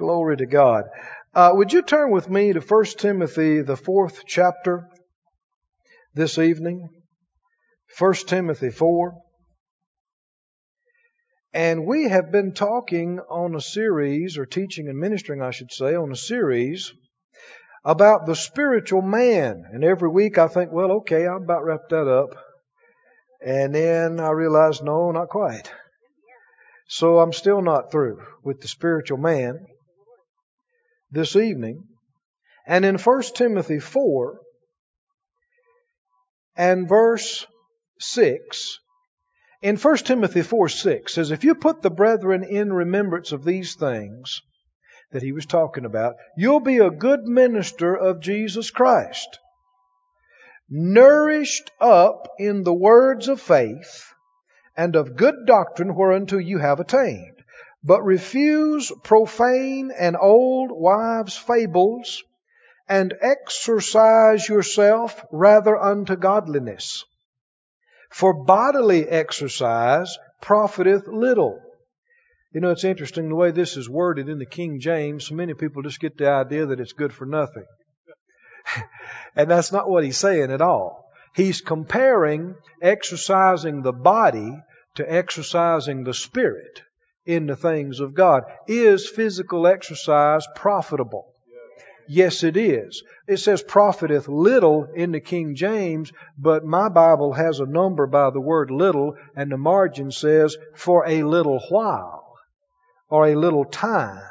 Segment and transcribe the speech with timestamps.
[0.00, 0.84] Glory to God.
[1.34, 4.88] Uh, would you turn with me to 1 Timothy, the fourth chapter,
[6.14, 6.88] this evening?
[7.98, 9.12] 1 Timothy 4.
[11.52, 15.94] And we have been talking on a series, or teaching and ministering, I should say,
[15.94, 16.94] on a series
[17.84, 19.64] about the spiritual man.
[19.70, 22.30] And every week I think, well, okay, I'll about wrap that up.
[23.44, 25.70] And then I realize, no, not quite.
[26.88, 29.66] So I'm still not through with the spiritual man
[31.10, 31.84] this evening.
[32.66, 34.40] And in 1 Timothy 4
[36.56, 37.46] and verse
[37.98, 38.78] 6,
[39.62, 43.74] in 1 Timothy 4 6 says, If you put the brethren in remembrance of these
[43.74, 44.40] things
[45.12, 49.38] that he was talking about, you'll be a good minister of Jesus Christ,
[50.68, 54.12] nourished up in the words of faith
[54.76, 57.39] and of good doctrine whereunto you have attained.
[57.82, 62.22] But refuse profane and old wives' fables,
[62.88, 67.04] and exercise yourself rather unto godliness.
[68.10, 71.60] For bodily exercise profiteth little.
[72.52, 75.30] You know, it's interesting the way this is worded in the King James.
[75.30, 77.66] Many people just get the idea that it's good for nothing.
[79.36, 81.04] and that's not what he's saying at all.
[81.34, 84.52] He's comparing exercising the body
[84.96, 86.82] to exercising the spirit
[87.26, 88.44] in the things of God.
[88.66, 91.26] Is physical exercise profitable?
[92.08, 93.04] Yes, it is.
[93.28, 98.30] It says profiteth little in the King James, but my Bible has a number by
[98.30, 102.34] the word little, and the margin says for a little while
[103.08, 104.22] or a little time.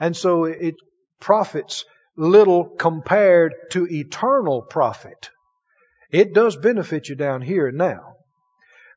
[0.00, 0.74] And so it
[1.20, 1.84] profits
[2.16, 5.30] little compared to eternal profit.
[6.10, 8.11] It does benefit you down here now.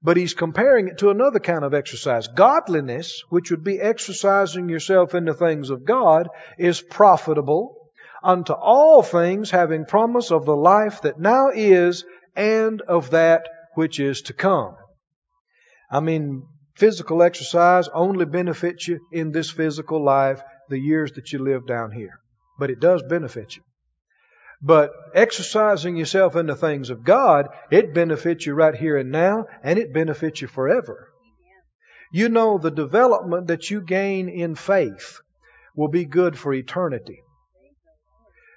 [0.06, 2.28] But he's comparing it to another kind of exercise.
[2.28, 7.90] Godliness, which would be exercising yourself in the things of God, is profitable
[8.24, 14.00] unto all things, having promise of the life that now is and of that which
[14.00, 14.76] is to come.
[15.90, 16.44] I mean,
[16.76, 21.92] physical exercise only benefits you in this physical life, the years that you live down
[21.92, 22.20] here.
[22.60, 23.64] But it does benefit you.
[24.62, 29.48] But exercising yourself in the things of God, it benefits you right here and now,
[29.64, 31.10] and it benefits you forever.
[32.12, 35.20] You know, the development that you gain in faith
[35.76, 37.22] will be good for eternity.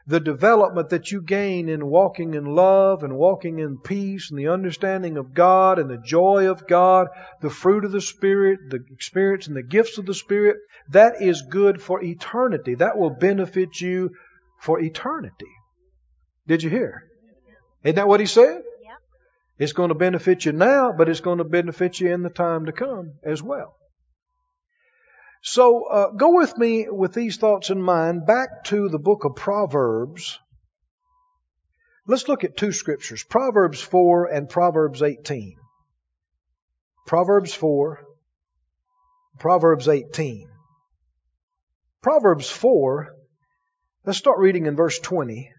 [0.07, 4.49] The development that you gain in walking in love and walking in peace and the
[4.49, 7.09] understanding of God and the joy of God,
[7.43, 10.57] the fruit of the Spirit, the experience and the gifts of the Spirit,
[10.91, 12.77] that is good for eternity.
[12.77, 14.13] That will benefit you
[14.59, 15.53] for eternity.
[16.49, 17.05] Did you hear?
[17.85, 18.63] Isn't that what he said?
[18.83, 18.99] Yep.
[19.59, 22.67] It's going to benefit you now, but it's going to benefit you in the time
[22.67, 23.77] to come as well.
[25.43, 29.37] So uh, go with me with these thoughts in mind back to the book of
[29.37, 30.39] Proverbs.
[32.07, 35.57] Let's look at two scriptures Proverbs 4 and Proverbs 18.
[37.07, 38.05] Proverbs 4,
[39.39, 40.49] Proverbs 18.
[42.03, 43.15] Proverbs 4,
[44.05, 45.53] let's start reading in verse 20.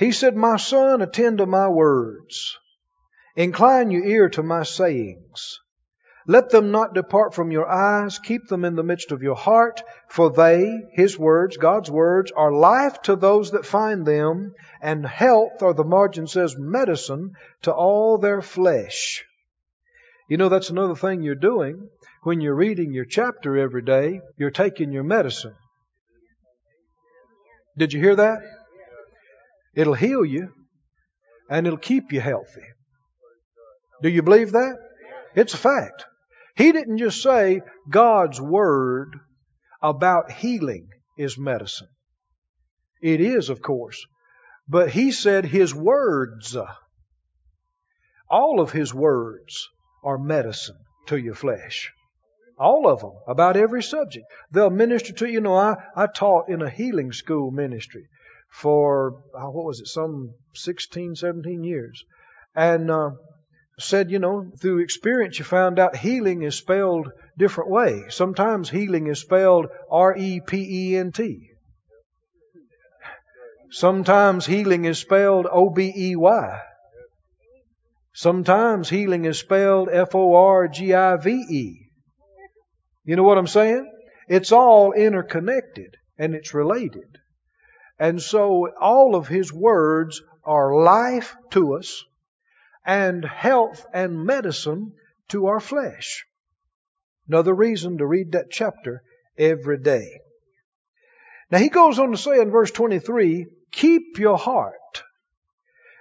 [0.00, 2.56] He said, My son, attend to my words.
[3.36, 5.60] Incline your ear to my sayings.
[6.26, 8.18] Let them not depart from your eyes.
[8.18, 9.82] Keep them in the midst of your heart.
[10.08, 15.60] For they, His words, God's words, are life to those that find them, and health,
[15.60, 19.22] or the margin says medicine, to all their flesh.
[20.30, 21.90] You know, that's another thing you're doing.
[22.22, 25.56] When you're reading your chapter every day, you're taking your medicine.
[27.76, 28.40] Did you hear that?
[29.74, 30.52] It'll heal you
[31.48, 32.64] and it'll keep you healthy.
[34.02, 34.76] Do you believe that?
[35.34, 36.04] It's a fact.
[36.56, 39.18] He didn't just say God's word
[39.82, 41.88] about healing is medicine.
[43.02, 44.04] It is, of course.
[44.68, 46.56] But he said his words,
[48.28, 49.68] all of his words
[50.04, 51.90] are medicine to your flesh.
[52.58, 54.26] All of them, about every subject.
[54.50, 55.34] They'll minister to you.
[55.34, 58.06] You know, I, I taught in a healing school ministry
[58.50, 62.04] for, uh, what was it, some 16, 17 years.
[62.54, 63.10] And uh,
[63.78, 68.04] said, you know, through experience you found out healing is spelled different way.
[68.08, 71.46] Sometimes healing is spelled R-E-P-E-N-T.
[73.70, 76.60] Sometimes healing is spelled O-B-E-Y.
[78.12, 81.86] Sometimes healing is spelled F-O-R-G-I-V-E.
[83.04, 83.90] You know what I'm saying?
[84.28, 87.18] It's all interconnected and it's related.
[88.00, 92.02] And so all of His words are life to us
[92.84, 94.94] and health and medicine
[95.28, 96.24] to our flesh.
[97.28, 99.02] Another reason to read that chapter
[99.36, 100.20] every day.
[101.50, 104.74] Now he goes on to say in verse 23, keep your heart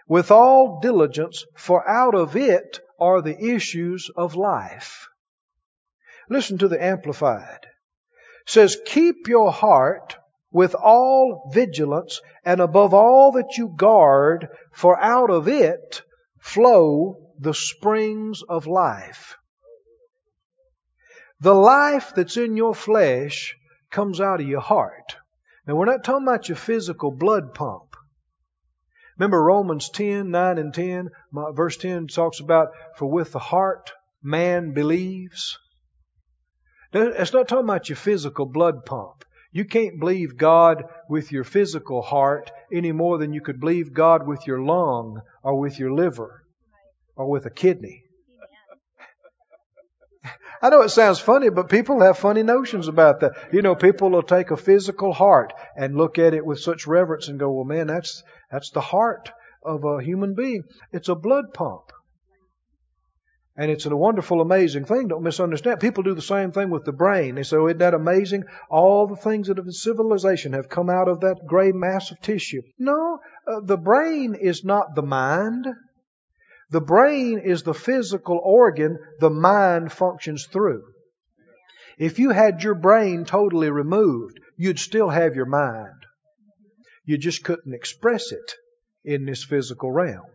[0.08, 5.08] with all diligence, for out of it are the issues of life.
[6.30, 7.60] Listen to the Amplified.
[7.62, 10.16] It says, keep your heart
[10.52, 16.02] with all vigilance, and above all that you guard, for out of it
[16.40, 19.38] flow the springs of life.
[21.40, 23.56] The life that's in your flesh
[23.92, 25.16] comes out of your heart.
[25.66, 27.96] Now, we're not talking about your physical blood pump.
[29.18, 31.10] Remember Romans 10, 9 and 10?
[31.54, 33.92] Verse 10 talks about, for with the heart
[34.24, 35.58] man believes.
[36.94, 39.24] Now, it's not talking about your physical blood pump.
[39.52, 44.28] You can't believe God with your physical heart any more than you could believe God
[44.28, 46.44] with your lung or with your liver
[47.16, 48.04] or with a kidney.
[50.62, 53.32] I know it sounds funny, but people have funny notions about that.
[53.52, 57.28] You know, people will take a physical heart and look at it with such reverence
[57.28, 59.32] and go, well, man, that's, that's the heart
[59.64, 60.64] of a human being.
[60.92, 61.92] It's a blood pump.
[63.60, 65.10] And it's a wonderful, amazing thing.
[65.10, 65.82] Don't misunderstand.
[65.82, 67.36] People do the same thing with the brain.
[67.36, 68.46] They say, oh, isn't that amazing?
[68.70, 72.62] All the things that have civilization have come out of that gray mass of tissue.
[72.78, 75.68] No, uh, the brain is not the mind.
[76.70, 80.86] The brain is the physical organ the mind functions through.
[81.98, 86.06] If you had your brain totally removed, you'd still have your mind.
[87.04, 88.54] You just couldn't express it
[89.04, 90.28] in this physical realm.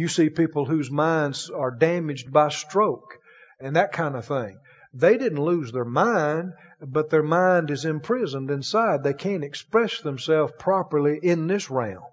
[0.00, 3.18] You see people whose minds are damaged by stroke
[3.60, 4.58] and that kind of thing.
[4.94, 9.02] They didn't lose their mind, but their mind is imprisoned inside.
[9.02, 12.06] They can't express themselves properly in this realm.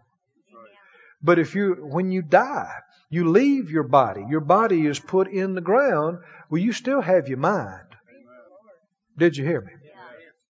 [1.23, 2.73] But if you, when you die,
[3.09, 6.17] you leave your body, your body is put in the ground,
[6.49, 7.87] well, you still have your mind.
[9.17, 9.71] Did you hear me?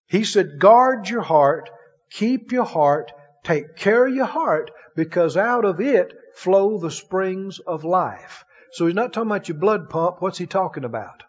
[0.07, 1.69] He said, guard your heart,
[2.09, 3.11] keep your heart,
[3.43, 8.45] take care of your heart, because out of it flow the springs of life.
[8.71, 10.17] So he's not talking about your blood pump.
[10.19, 11.23] What's he talking about?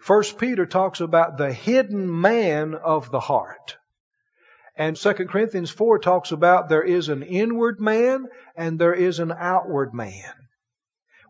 [0.00, 3.76] First Peter talks about the hidden man of the heart.
[4.76, 8.26] And 2 Corinthians 4 talks about there is an inward man
[8.56, 10.32] and there is an outward man.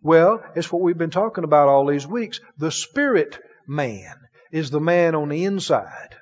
[0.02, 2.40] Well, it's what we've been talking about all these weeks.
[2.58, 4.14] The spirit man
[4.52, 6.16] is the man on the inside,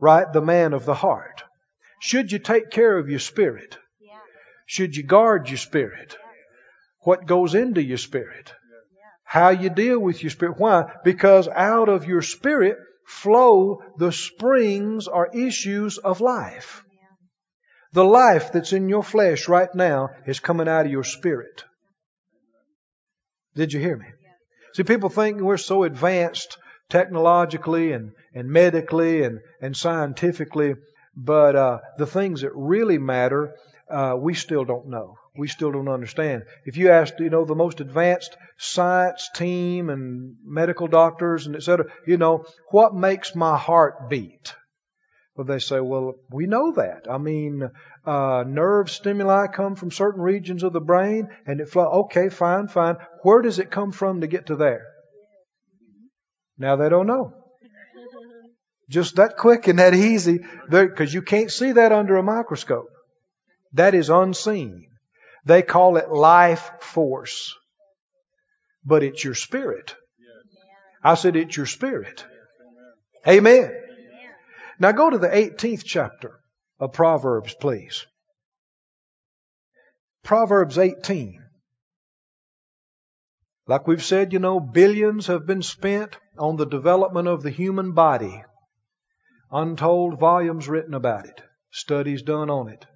[0.00, 0.32] right?
[0.32, 1.42] The man of the heart.
[2.00, 3.76] Should you take care of your spirit?
[4.66, 6.16] Should you guard your spirit?
[7.00, 8.52] What goes into your spirit?
[9.24, 10.58] How you deal with your spirit.
[10.58, 10.90] Why?
[11.04, 16.84] Because out of your spirit flow the springs or issues of life.
[17.92, 21.64] The life that's in your flesh right now is coming out of your spirit.
[23.54, 24.06] Did you hear me?
[24.74, 26.58] See, people think we're so advanced
[26.90, 30.74] technologically and, and medically and, and scientifically,
[31.16, 33.54] but uh, the things that really matter
[33.94, 35.14] uh, we still don't know.
[35.36, 36.42] We still don't understand.
[36.64, 41.62] If you ask, you know, the most advanced science team and medical doctors and et
[41.62, 44.54] cetera, you know, what makes my heart beat?
[45.36, 47.06] Well, they say, well, we know that.
[47.10, 47.68] I mean,
[48.06, 52.04] uh, nerve stimuli come from certain regions of the brain and it flow.
[52.04, 52.96] Okay, fine, fine.
[53.22, 54.86] Where does it come from to get to there?
[56.56, 57.32] Now they don't know.
[58.88, 60.40] Just that quick and that easy,
[60.70, 62.86] because you can't see that under a microscope.
[63.74, 64.86] That is unseen.
[65.44, 67.54] They call it life force.
[68.84, 69.94] But it's your spirit.
[71.02, 72.24] I said it's your spirit.
[73.26, 73.72] Amen.
[74.78, 76.40] Now go to the 18th chapter
[76.78, 78.06] of Proverbs, please.
[80.22, 81.42] Proverbs 18.
[83.66, 87.92] Like we've said, you know, billions have been spent on the development of the human
[87.92, 88.44] body.
[89.50, 91.40] Untold volumes written about it,
[91.70, 92.86] studies done on it.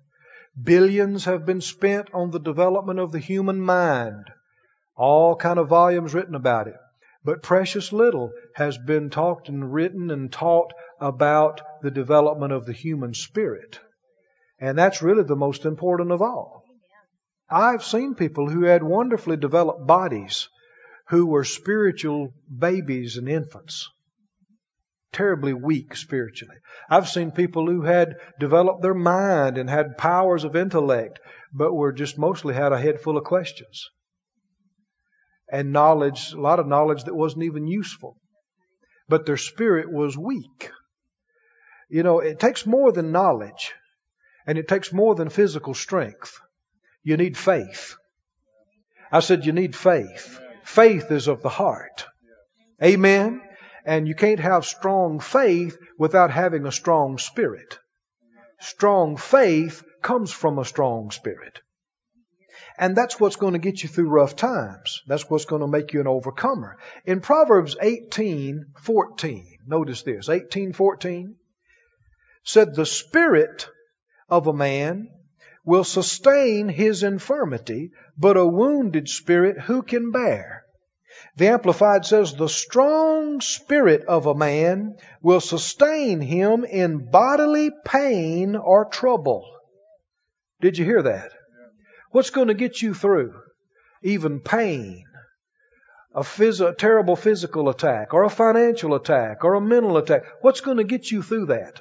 [0.63, 4.25] Billions have been spent on the development of the human mind.
[4.97, 6.77] All kind of volumes written about it.
[7.25, 12.73] But precious little has been talked and written and taught about the development of the
[12.73, 13.81] human spirit.
[14.59, 16.65] And that's really the most important of all.
[17.51, 20.49] I've seen people who had wonderfully developed bodies
[21.09, 23.91] who were spiritual babies and infants
[25.13, 26.57] terribly weak spiritually.
[26.89, 31.21] I've seen people who had developed their mind and had powers of intellect,
[31.53, 33.89] but were just mostly had a head full of questions.
[35.51, 38.17] And knowledge, a lot of knowledge that wasn't even useful.
[39.09, 40.71] But their spirit was weak.
[41.89, 43.73] You know, it takes more than knowledge,
[44.47, 46.39] and it takes more than physical strength.
[47.03, 47.95] You need faith.
[49.11, 50.39] I said you need faith.
[50.65, 52.07] Faith is of the heart.
[52.83, 53.41] Amen.
[53.85, 57.79] And you can't have strong faith without having a strong spirit.
[58.61, 61.61] Strong faith comes from a strong spirit.
[62.79, 65.03] And that's what's going to get you through rough times.
[65.07, 66.79] That's what's going to make you an overcomer.
[67.05, 71.35] In Proverbs 18:14, notice this, 18:14
[72.45, 73.69] said the spirit
[74.29, 75.09] of a man
[75.65, 80.65] will sustain his infirmity, but a wounded spirit who can bear?
[81.37, 88.57] The Amplified says, the strong spirit of a man will sustain him in bodily pain
[88.57, 89.49] or trouble.
[90.61, 91.31] Did you hear that?
[92.11, 93.35] What's going to get you through?
[94.03, 95.05] Even pain,
[96.15, 100.23] a, phys- a terrible physical attack, or a financial attack, or a mental attack.
[100.41, 101.81] What's going to get you through that?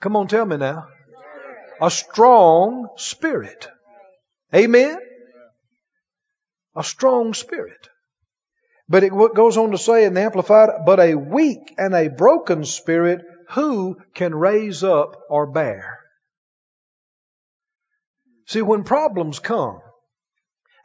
[0.00, 0.88] Come on, tell me now.
[1.80, 3.68] A strong spirit.
[4.54, 4.98] Amen?
[6.76, 7.88] A strong spirit.
[8.88, 12.64] But it goes on to say in the Amplified, but a weak and a broken
[12.64, 15.98] spirit, who can raise up or bear?
[18.46, 19.80] See, when problems come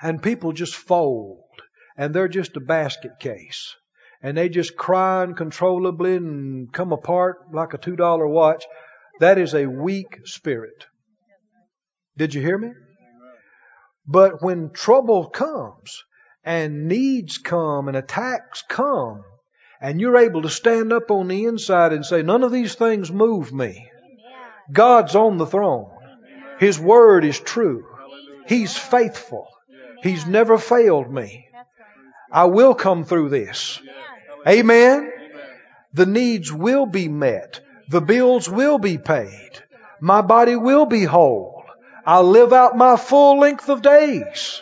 [0.01, 1.43] and people just fold
[1.95, 3.75] and they're just a basket case
[4.24, 8.65] and they just cry uncontrollably and come apart like a $2 watch,
[9.19, 10.88] that is a weak spirit.
[12.17, 12.71] Did you hear me?
[14.08, 16.03] But when trouble comes
[16.43, 19.24] and needs come and attacks come,
[19.79, 23.12] and you're able to stand up on the inside and say, None of these things
[23.12, 23.89] move me.
[24.72, 25.91] God's on the throne.
[26.60, 27.86] His word is true.
[28.48, 29.48] He's faithful.
[30.03, 31.48] He's never failed me.
[32.31, 33.81] I will come through this.
[34.48, 35.12] Amen.
[35.93, 37.60] The needs will be met.
[37.89, 39.51] The bills will be paid.
[40.00, 41.61] My body will be whole.
[42.05, 44.62] I'll live out my full length of days.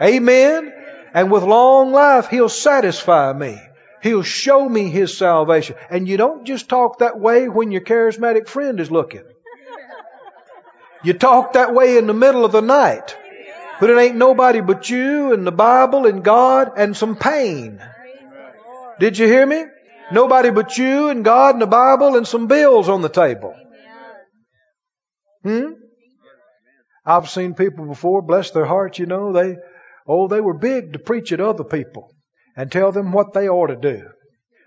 [0.00, 0.72] Amen.
[1.14, 3.60] And with long life, He'll satisfy me.
[4.02, 5.76] He'll show me His salvation.
[5.90, 9.24] And you don't just talk that way when your charismatic friend is looking.
[11.04, 13.16] You talk that way in the middle of the night.
[13.80, 17.82] But it ain't nobody but you and the Bible and God and some pain.
[19.00, 19.64] Did you hear me?
[20.12, 23.54] Nobody but you and God and the Bible and some bills on the table.
[25.42, 25.72] Hmm?
[27.04, 29.56] I've seen people before, bless their hearts, you know, they,
[30.06, 32.14] oh, they were big to preach at other people
[32.56, 34.08] and tell them what they ought to do.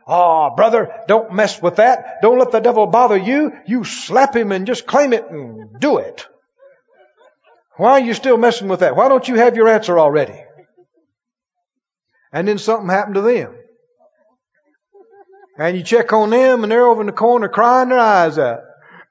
[0.08, 2.22] Ah, oh, brother, don't mess with that.
[2.22, 3.54] Don't let the devil bother you.
[3.66, 6.28] You slap him and just claim it and do it.
[7.78, 8.96] Why are you still messing with that?
[8.96, 10.40] Why don't you have your answer already?
[12.32, 13.56] And then something happened to them.
[15.58, 18.60] And you check on them and they're over in the corner crying their eyes out.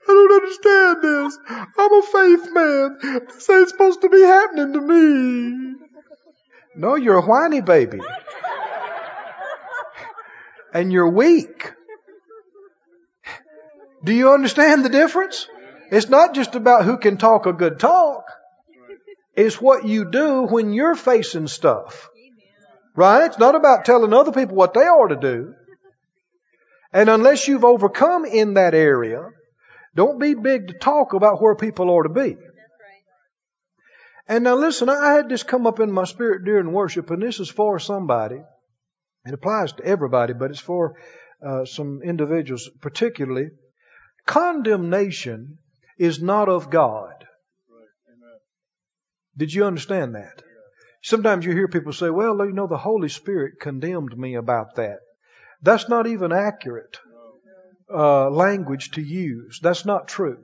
[0.06, 1.38] I don't understand this.
[1.78, 2.98] I'm a faith man.
[3.28, 5.74] This ain't supposed to be happening to me.
[6.76, 8.00] No, you're a whiny baby
[10.72, 11.72] and you're weak.
[14.02, 15.48] Do you understand the difference?
[15.90, 18.24] It's not just about who can talk a good talk.
[19.36, 22.10] It's what you do when you're facing stuff.
[22.96, 23.26] Right?
[23.26, 25.54] It's not about telling other people what they ought to do.
[26.92, 29.30] And unless you've overcome in that area,
[29.94, 32.36] don't be big to talk about where people ought to be.
[34.26, 37.40] And now listen, I had this come up in my spirit during worship, and this
[37.40, 38.40] is for somebody.
[39.26, 40.96] It applies to everybody, but it's for
[41.46, 43.50] uh, some individuals particularly.
[44.26, 45.58] Condemnation
[45.98, 47.12] is not of God.
[49.36, 50.42] Did you understand that?
[51.02, 55.00] Sometimes you hear people say, well, you know, the Holy Spirit condemned me about that.
[55.60, 56.98] That's not even accurate
[57.92, 59.60] uh, language to use.
[59.62, 60.38] That's not true.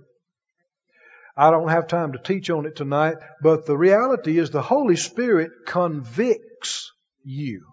[1.37, 4.97] I don't have time to teach on it tonight, but the reality is the Holy
[4.97, 6.93] Spirit convicts
[7.25, 7.65] you.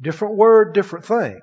[0.00, 1.40] Different word, different thing.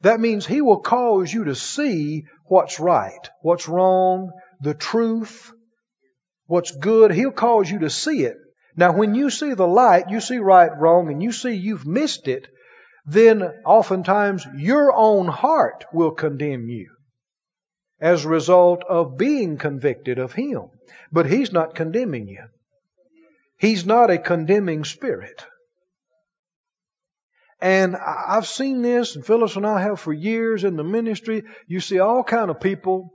[0.00, 5.52] That means He will cause you to see what's right, what's wrong, the truth,
[6.46, 7.12] what's good.
[7.12, 8.36] He'll cause you to see it.
[8.76, 12.28] Now, when you see the light, you see right, wrong, and you see you've missed
[12.28, 12.48] it,
[13.08, 16.90] then oftentimes your own heart will condemn you
[18.00, 20.64] as a result of being convicted of Him.
[21.10, 22.44] But He's not condemning you.
[23.56, 25.44] He's not a condemning spirit.
[27.60, 31.42] And I've seen this, and Phyllis and I have for years in the ministry.
[31.66, 33.10] You see all kind of people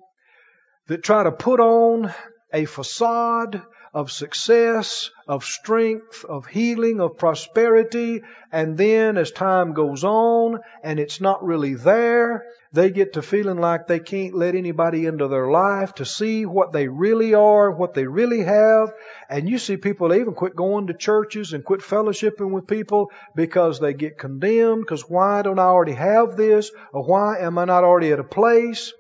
[0.88, 2.12] that try to put on
[2.51, 3.62] a facade
[3.93, 8.21] of success, of strength, of healing, of prosperity,
[8.51, 13.59] and then as time goes on and it's not really there, They get to feeling
[13.59, 17.93] like they can't let anybody into their life to see what they really are, what
[17.93, 18.91] they really have.
[19.29, 23.79] And you see people even quit going to churches and quit fellowshipping with people because
[23.79, 24.81] they get condemned.
[24.81, 26.71] Because why don't I already have this?
[26.91, 28.91] Or why am I not already at a place?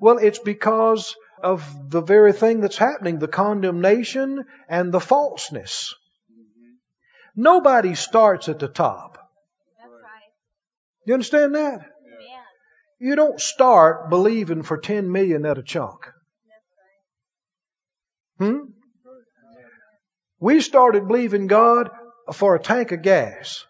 [0.00, 5.94] Well, it's because of the very thing that's happening, the condemnation and the falseness.
[7.34, 9.18] Nobody starts at the top.
[9.78, 10.30] That's right.
[11.06, 11.86] You understand that?
[13.00, 16.08] You don't start believing for 10 million at a chunk.
[18.38, 18.58] Hmm?
[20.38, 21.90] We started believing God
[22.32, 23.64] for a tank of gas.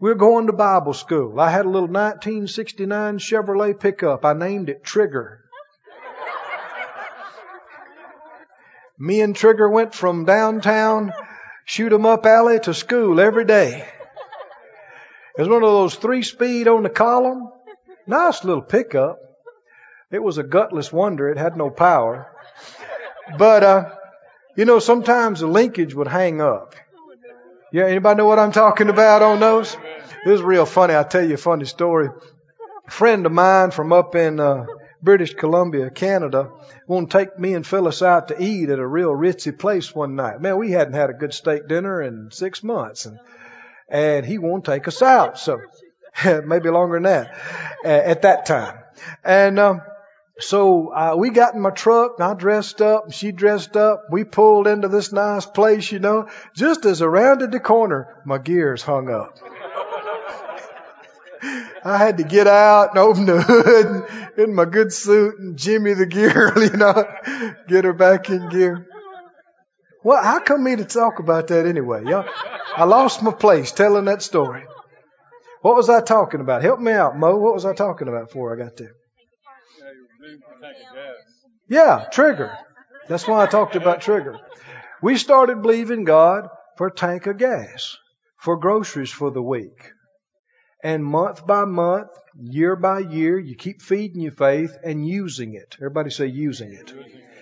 [0.00, 1.38] We were going to Bible school.
[1.38, 4.24] I had a little 1969 Chevrolet pickup.
[4.24, 5.43] I named it Trigger.
[8.98, 11.12] Me and Trigger went from downtown
[11.64, 13.86] shoot 'em up alley to school every day.
[15.36, 17.50] It was one of those three speed on the column.
[18.06, 19.18] Nice little pickup.
[20.10, 21.28] It was a gutless wonder.
[21.28, 22.30] It had no power.
[23.36, 23.90] But, uh,
[24.54, 26.76] you know, sometimes the linkage would hang up.
[27.72, 29.76] Yeah, anybody know what I'm talking about on those?
[30.24, 30.94] This is real funny.
[30.94, 32.10] I'll tell you a funny story.
[32.86, 34.66] A friend of mine from up in, uh,
[35.04, 36.50] British Columbia, Canada,
[36.86, 40.16] want to take me and Phyllis out to eat at a real ritzy place one
[40.16, 40.40] night.
[40.40, 43.18] Man, we hadn't had a good steak dinner in six months, and
[43.88, 45.38] and he won't take us out.
[45.38, 45.60] So
[46.24, 47.38] maybe longer than that
[47.84, 48.78] at that time.
[49.22, 49.82] And um,
[50.38, 54.06] so uh, we got in my truck, and I dressed up, and she dressed up.
[54.10, 56.28] We pulled into this nice place, you know.
[56.54, 59.38] Just as I rounded the corner, my gears hung up.
[61.84, 65.92] I had to get out and open the hood in my good suit and jimmy
[65.92, 67.04] the gear, you know,
[67.68, 68.86] get her back in gear.
[70.02, 72.04] Well, how come me to talk about that anyway?
[72.06, 72.26] Y'all,
[72.76, 74.64] I lost my place telling that story.
[75.60, 76.62] What was I talking about?
[76.62, 77.36] Help me out, Mo.
[77.36, 78.92] What was I talking about before I got there?
[81.68, 82.56] Yeah, trigger.
[83.08, 84.38] That's why I talked about trigger.
[85.02, 87.96] We started believing God for a tank of gas,
[88.38, 89.93] for groceries for the week.
[90.84, 95.76] And month by month, year by year, you keep feeding your faith and using it.
[95.78, 96.92] Everybody say using it.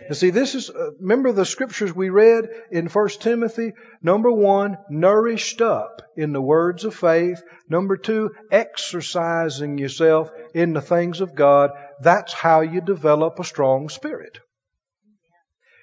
[0.07, 3.73] And see, this is, uh, remember the scriptures we read in 1 Timothy?
[4.01, 7.43] Number one, nourished up in the words of faith.
[7.69, 11.73] Number two, exercising yourself in the things of God.
[12.01, 14.39] That's how you develop a strong spirit.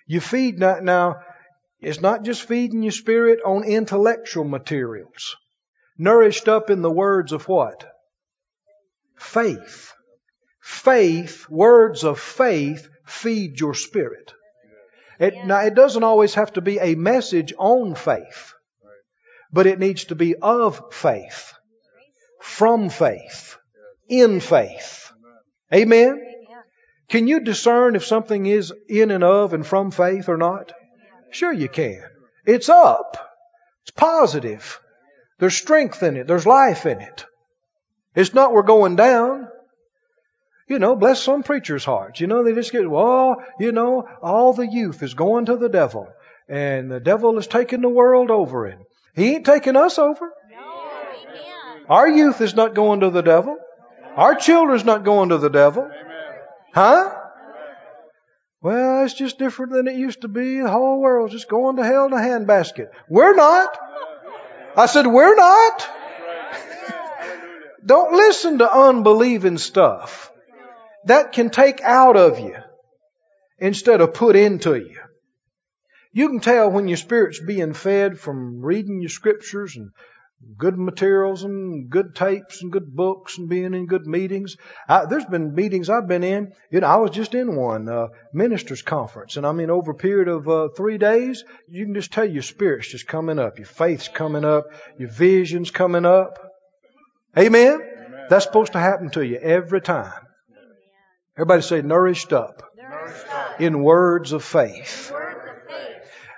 [0.08, 1.18] You feed not, now,
[1.82, 5.36] it's not just feeding your spirit on intellectual materials.
[6.02, 7.86] Nourished up in the words of what?
[9.18, 9.92] Faith.
[10.62, 14.32] Faith, words of faith feed your spirit.
[15.20, 18.54] It, now, it doesn't always have to be a message on faith,
[19.52, 21.54] but it needs to be of faith,
[22.40, 23.58] from faith,
[24.08, 25.12] in faith.
[25.74, 26.26] Amen?
[27.10, 30.72] Can you discern if something is in and of and from faith or not?
[31.32, 32.04] Sure you can.
[32.46, 33.18] It's up.
[33.82, 34.80] It's positive.
[35.40, 36.28] There's strength in it.
[36.28, 37.26] There's life in it.
[38.16, 39.48] It's not we're going down.
[40.68, 42.20] You know, bless some preachers' hearts.
[42.20, 45.70] You know, they just get, well, you know, all the youth is going to the
[45.70, 46.08] devil.
[46.48, 48.66] And the devil is taking the world over.
[48.66, 48.84] And
[49.16, 50.32] he ain't taking us over.
[50.52, 51.86] No.
[51.90, 53.58] Our youth is not going to the devil.
[54.16, 55.84] Our children's not going to the devil.
[55.84, 56.40] Amen.
[56.74, 57.16] Huh?
[58.62, 60.60] Well, it's just different than it used to be.
[60.60, 62.88] The whole world's just going to hell in a handbasket.
[63.08, 63.78] We're not.
[64.80, 65.90] I said, we're not.
[67.86, 70.32] Don't listen to unbelieving stuff.
[71.06, 72.56] That can take out of you
[73.58, 75.00] instead of put into you.
[76.14, 79.92] You can tell when your spirit's being fed from reading your scriptures and
[80.58, 84.56] good materials and good tapes and good books and being in good meetings.
[84.88, 86.54] I, there's been meetings I've been in.
[86.72, 89.96] You know, I was just in one uh, ministers conference, and I mean, over a
[89.96, 93.68] period of uh, three days, you can just tell your spirit's just coming up, your
[93.68, 94.66] faith's coming up,
[94.98, 96.40] your vision's coming up.
[97.38, 97.80] Amen.
[98.30, 100.14] That's supposed to happen to you every time.
[101.36, 103.62] Everybody say nourished up Nourished up.
[103.62, 104.54] in words of.
[104.54, 105.14] Words of faith.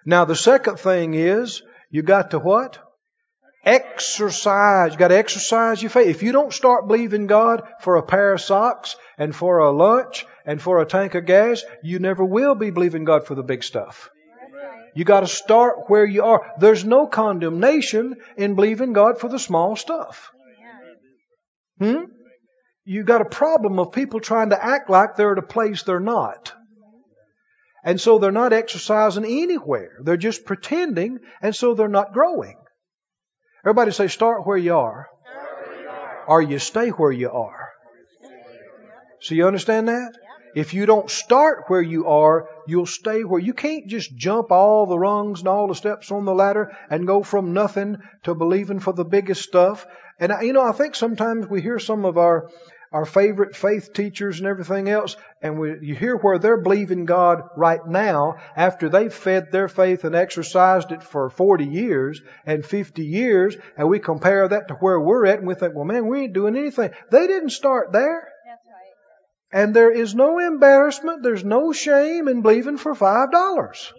[0.06, 2.78] Now the second thing is you got to what?
[3.64, 4.94] Exercise.
[4.94, 6.08] You got to exercise your faith.
[6.08, 10.26] If you don't start believing God for a pair of socks and for a lunch
[10.46, 13.64] and for a tank of gas, you never will be believing God for the big
[13.64, 14.10] stuff.
[14.96, 16.54] You got to start where you are.
[16.60, 20.32] There's no condemnation in believing God for the small stuff.
[21.80, 22.06] Hmm?
[22.84, 26.00] You got a problem of people trying to act like they're at a place they're
[26.00, 26.52] not.
[27.84, 29.98] And so they're not exercising anywhere.
[30.04, 32.58] They're just pretending, and so they're not growing.
[33.64, 35.08] Everybody say, start where you are,
[36.28, 37.70] or you stay where you are.
[39.20, 40.14] So you understand that?
[40.56, 44.86] If you don't start where you are, you'll stay where you can't just jump all
[44.86, 48.80] the rungs and all the steps on the ladder and go from nothing to believing
[48.80, 49.86] for the biggest stuff.
[50.20, 52.50] And I, you know, I think sometimes we hear some of our
[52.92, 57.42] our favorite faith teachers and everything else, and we, you hear where they're believing God
[57.56, 63.04] right now after they've fed their faith and exercised it for 40 years and 50
[63.04, 66.22] years, and we compare that to where we're at, and we think, well, man, we
[66.22, 66.92] ain't doing anything.
[67.10, 68.28] They didn't start there.
[68.46, 69.62] That's right.
[69.64, 73.94] And there is no embarrassment, there's no shame in believing for five dollars.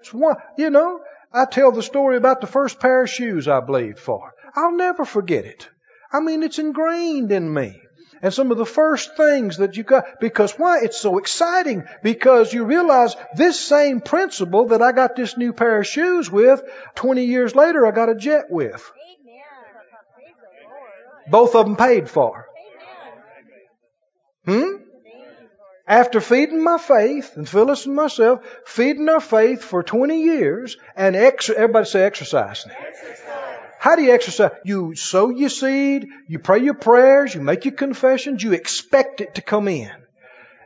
[0.00, 1.00] It's one, you know,
[1.32, 4.32] I tell the story about the first pair of shoes I believed for.
[4.54, 5.68] I'll never forget it.
[6.12, 7.82] I mean, it's ingrained in me.
[8.22, 10.80] And some of the first things that you got, because why?
[10.80, 11.84] It's so exciting.
[12.02, 16.62] Because you realize this same principle that I got this new pair of shoes with,
[16.94, 18.90] 20 years later I got a jet with.
[19.24, 19.42] Amen.
[20.14, 21.30] Praise the Lord.
[21.30, 22.46] Both of them paid for.
[24.44, 24.52] Hmm?
[24.52, 24.78] Thank you,
[25.58, 25.76] Lord.
[25.86, 31.16] After feeding my faith, and Phyllis and myself, feeding our faith for 20 years, and
[31.16, 32.72] ex- everybody say exercising.
[33.86, 34.50] How do you exercise?
[34.64, 39.36] You sow your seed, you pray your prayers, you make your confessions, you expect it
[39.36, 39.92] to come in.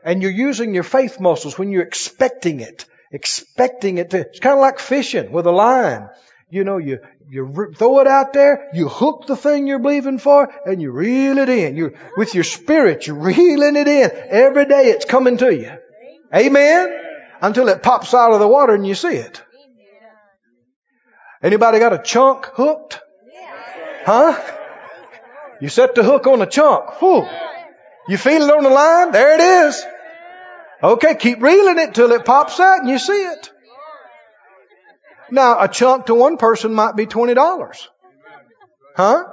[0.02, 2.86] And you're using your faith muscles when you're expecting it.
[3.12, 6.08] Expecting it to, it's kind of like fishing with a line.
[6.48, 10.50] You know, you, you throw it out there, you hook the thing you're believing for,
[10.64, 11.76] and you reel it in.
[11.76, 14.10] You, with your spirit, you're reeling it in.
[14.30, 15.72] Every day it's coming to you.
[16.34, 16.88] Amen?
[17.42, 19.42] Until it pops out of the water and you see it.
[21.42, 23.00] Anybody got a chunk hooked?
[24.10, 24.34] Huh?
[25.60, 27.00] You set the hook on a chunk.
[27.00, 27.28] Whew.
[28.08, 29.12] You feel it on the line?
[29.12, 29.86] There it is.
[30.82, 33.52] Okay, keep reeling it till it pops out and you see it.
[35.30, 37.86] Now, a chunk to one person might be $20.
[38.96, 39.24] Huh?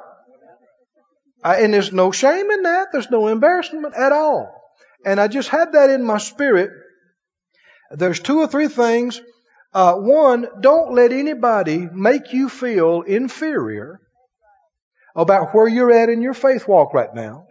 [1.44, 2.90] Uh, and there's no shame in that.
[2.92, 4.62] There's no embarrassment at all.
[5.04, 6.70] And I just had that in my spirit.
[7.90, 9.20] There's two or three things.
[9.74, 14.02] Uh, one, don't let anybody make you feel inferior
[15.18, 17.48] about where you're at in your faith walk right now.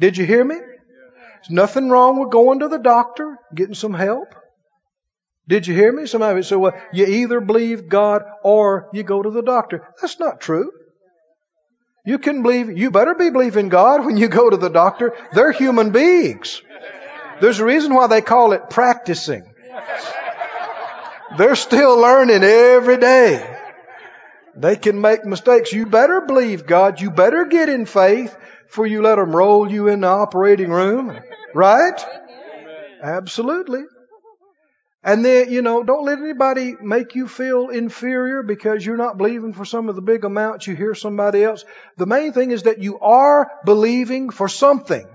[0.00, 0.56] Did you hear me?
[0.56, 4.34] There's nothing wrong with going to the doctor, getting some help.
[5.46, 6.06] Did you hear me?
[6.06, 9.86] Somebody said, well, you either believe God or you go to the doctor.
[10.00, 10.72] That's not true.
[12.04, 15.14] You can believe, you better be believing God when you go to the doctor.
[15.32, 16.62] They're human beings.
[17.40, 19.44] There's a reason why they call it practicing.
[21.36, 23.57] They're still learning every day.
[24.58, 25.72] They can make mistakes.
[25.72, 27.00] You better believe God.
[27.00, 28.36] You better get in faith
[28.68, 31.16] for you let them roll you in the operating room.
[31.54, 32.04] Right?
[33.02, 33.82] Absolutely.
[35.04, 39.52] And then, you know, don't let anybody make you feel inferior because you're not believing
[39.52, 41.64] for some of the big amounts you hear somebody else.
[41.96, 45.06] The main thing is that you are believing for something.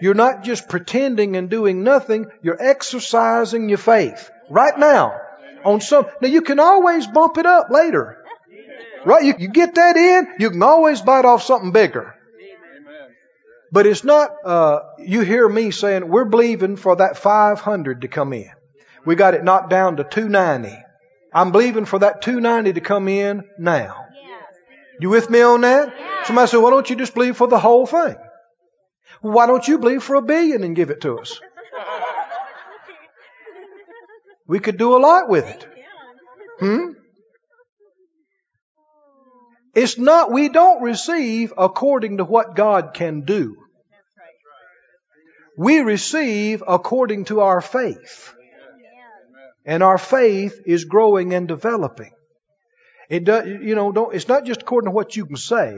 [0.00, 2.26] You're not just pretending and doing nothing.
[2.40, 5.20] You're exercising your faith right now
[5.64, 6.06] on some.
[6.22, 8.19] Now you can always bump it up later.
[9.04, 9.24] Right?
[9.24, 12.14] You, you get that in, you can always bite off something bigger.
[13.72, 18.32] But it's not, uh, you hear me saying, we're believing for that 500 to come
[18.32, 18.50] in.
[19.06, 20.76] We got it knocked down to 290.
[21.32, 24.06] I'm believing for that 290 to come in now.
[24.98, 25.94] You with me on that?
[26.26, 28.16] Somebody said, why don't you just believe for the whole thing?
[29.22, 31.40] Why don't you believe for a billion and give it to us?
[34.46, 35.64] We could do a lot with it.
[36.58, 36.99] Hmm?
[39.74, 43.56] It's not, we don't receive according to what God can do.
[45.56, 48.34] We receive according to our faith.
[49.64, 52.12] And our faith is growing and developing.
[53.08, 55.76] It does, you know, don't, it's not just according to what you can say.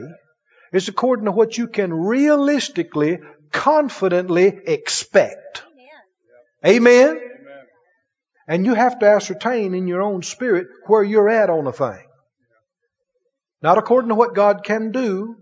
[0.71, 3.19] It's according to what you can realistically,
[3.51, 5.63] confidently expect.
[6.65, 7.19] Amen?
[8.47, 12.03] And you have to ascertain in your own spirit where you're at on a thing.
[13.63, 15.37] Not according to what God can do,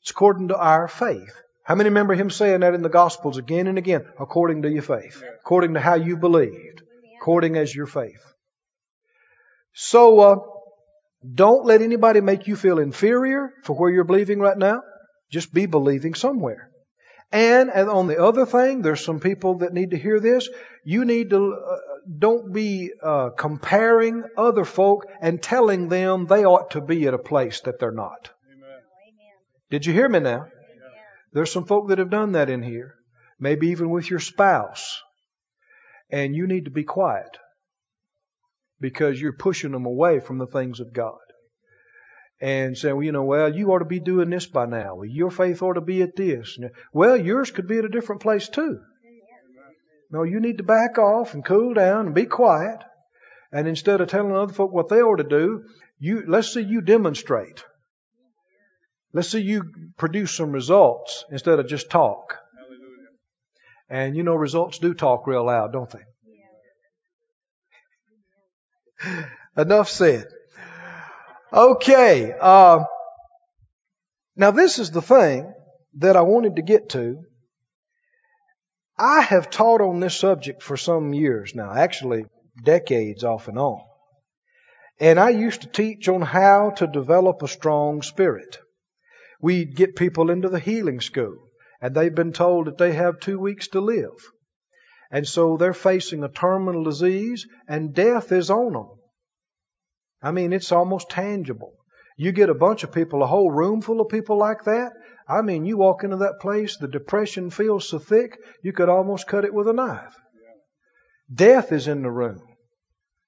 [0.00, 1.34] it's according to our faith.
[1.64, 4.06] How many remember him saying that in the Gospels again and again?
[4.20, 5.20] According to your faith.
[5.40, 6.82] According to how you believed.
[7.20, 8.22] According as your faith.
[9.74, 10.36] So, uh,
[11.34, 14.82] don't let anybody make you feel inferior for where you're believing right now.
[15.32, 16.70] Just be believing somewhere.
[17.32, 20.48] And, and on the other thing, there's some people that need to hear this.
[20.84, 21.76] You need to, uh,
[22.18, 27.18] don't be uh, comparing other folk and telling them they ought to be at a
[27.18, 28.30] place that they're not.
[28.50, 28.80] Amen.
[29.70, 30.46] Did you hear me now?
[31.32, 32.94] There's some folk that have done that in here.
[33.38, 35.02] Maybe even with your spouse.
[36.10, 37.36] And you need to be quiet
[38.80, 41.18] because you're pushing them away from the things of God.
[42.40, 44.96] and saying, well, you know, well, you ought to be doing this by now.
[44.96, 46.58] Well, your faith ought to be at this.
[46.92, 48.80] Well, yours could be at a different place too.
[50.10, 52.82] No, you need to back off and cool down and be quiet.
[53.52, 55.64] And instead of telling other folk what they ought to do,
[55.98, 57.64] you let's see you demonstrate.
[59.12, 59.64] Let's see you
[59.96, 62.38] produce some results instead of just talk.
[63.88, 66.02] And you know, results do talk real loud, don't they?
[69.56, 70.26] Enough said.
[71.52, 72.34] Okay.
[72.38, 72.84] Uh,
[74.34, 75.52] now, this is the thing
[75.94, 77.22] that I wanted to get to.
[78.98, 82.26] I have taught on this subject for some years now, actually
[82.62, 83.80] decades off and on.
[84.98, 88.58] And I used to teach on how to develop a strong spirit.
[89.40, 91.36] We'd get people into the healing school,
[91.82, 94.16] and they've been told that they have two weeks to live.
[95.10, 98.88] And so they're facing a terminal disease, and death is on them.
[100.22, 101.74] I mean, it's almost tangible.
[102.16, 104.92] You get a bunch of people, a whole room full of people like that.
[105.28, 109.26] I mean, you walk into that place, the depression feels so thick, you could almost
[109.26, 110.14] cut it with a knife.
[111.32, 112.42] Death is in the room.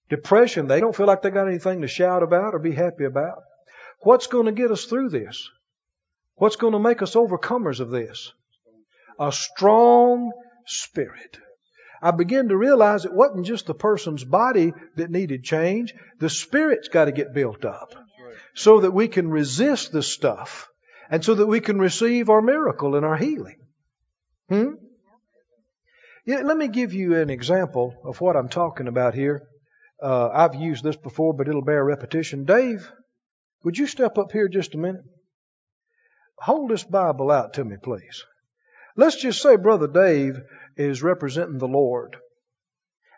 [0.08, 3.42] Depression, they don't feel like they got anything to shout about or be happy about.
[4.00, 5.50] What's going to get us through this?
[6.36, 8.32] What's going to make us overcomers of this?
[9.18, 10.30] A strong
[10.66, 11.38] spirit.
[12.00, 15.94] I began to realize it wasn't just the person's body that needed change.
[16.20, 17.92] The spirit's got to get built up
[18.54, 20.68] so that we can resist the stuff
[21.10, 23.58] and so that we can receive our miracle and our healing.
[24.48, 24.74] Hmm?
[26.24, 29.42] Yeah, let me give you an example of what I'm talking about here.
[30.02, 32.44] Uh, I've used this before, but it'll bear repetition.
[32.44, 32.90] Dave,
[33.64, 35.04] would you step up here just a minute?
[36.40, 38.24] Hold this Bible out to me, please.
[38.96, 40.38] Let's just say Brother Dave
[40.76, 42.16] is representing the Lord.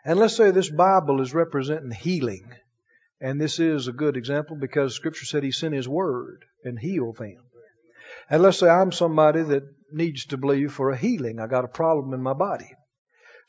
[0.03, 2.49] And let's say this Bible is representing healing.
[3.19, 7.17] And this is a good example because Scripture said He sent His Word and healed
[7.17, 7.37] them.
[8.31, 11.39] And let's say I'm somebody that needs to believe for a healing.
[11.39, 12.71] I got a problem in my body.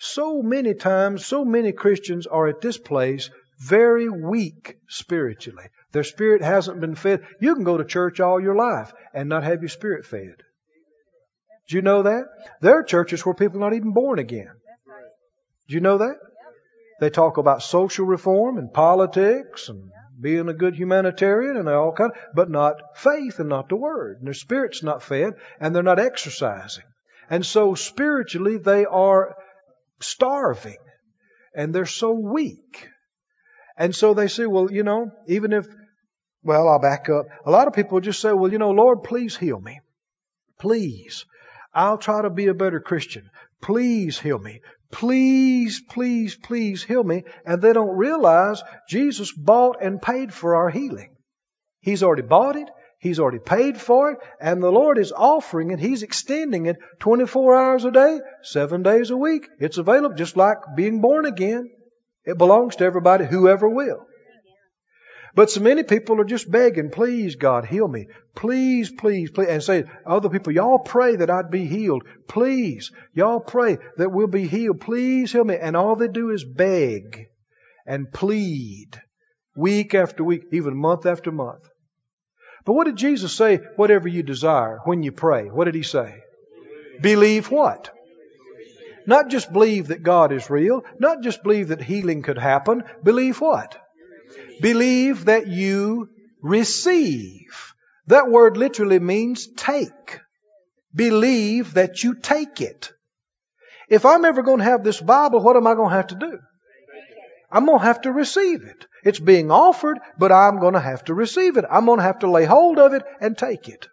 [0.00, 5.66] So many times, so many Christians are at this place very weak spiritually.
[5.92, 7.22] Their spirit hasn't been fed.
[7.40, 10.34] You can go to church all your life and not have your spirit fed.
[11.68, 12.24] Do you know that?
[12.60, 14.50] There are churches where people are not even born again.
[15.68, 16.16] Do you know that?
[16.98, 19.92] They talk about social reform and politics and
[20.22, 24.18] being a good humanitarian and all kind, but not faith and not the word.
[24.18, 26.84] And their spirit's not fed and they're not exercising.
[27.28, 29.34] And so spiritually they are
[30.00, 30.78] starving
[31.54, 32.88] and they're so weak.
[33.76, 35.66] And so they say, well, you know, even if,
[36.42, 37.26] well, I'll back up.
[37.44, 39.80] A lot of people just say, well, you know, Lord, please heal me.
[40.58, 41.24] Please.
[41.74, 43.30] I'll try to be a better Christian.
[43.62, 44.60] Please heal me.
[44.92, 47.24] Please, please, please heal me.
[47.44, 51.16] And they don't realize Jesus bought and paid for our healing.
[51.80, 52.68] He's already bought it.
[53.00, 54.18] He's already paid for it.
[54.40, 55.80] And the Lord is offering it.
[55.80, 59.48] He's extending it 24 hours a day, seven days a week.
[59.58, 61.68] It's available just like being born again.
[62.24, 64.06] It belongs to everybody, whoever will.
[65.34, 68.06] But so many people are just begging, please God, heal me.
[68.34, 69.48] Please, please, please.
[69.48, 72.04] And say, other people, y'all pray that I'd be healed.
[72.28, 72.90] Please.
[73.14, 74.80] Y'all pray that we'll be healed.
[74.80, 75.56] Please heal me.
[75.56, 77.28] And all they do is beg
[77.86, 79.00] and plead
[79.56, 81.66] week after week, even month after month.
[82.64, 83.60] But what did Jesus say?
[83.76, 85.44] Whatever you desire when you pray.
[85.44, 86.22] What did he say?
[87.00, 87.90] Believe what?
[89.06, 92.84] Not just believe that God is real, not just believe that healing could happen.
[93.02, 93.81] Believe what?
[94.62, 96.08] Believe that you
[96.40, 97.74] receive.
[98.06, 100.20] That word literally means take.
[100.94, 102.92] Believe that you take it.
[103.88, 106.14] If I'm ever going to have this Bible, what am I going to have to
[106.14, 106.38] do?
[107.50, 108.86] I'm going to have to receive it.
[109.04, 111.64] It's being offered, but I'm going to have to receive it.
[111.68, 113.88] I'm going to have to lay hold of it and take it.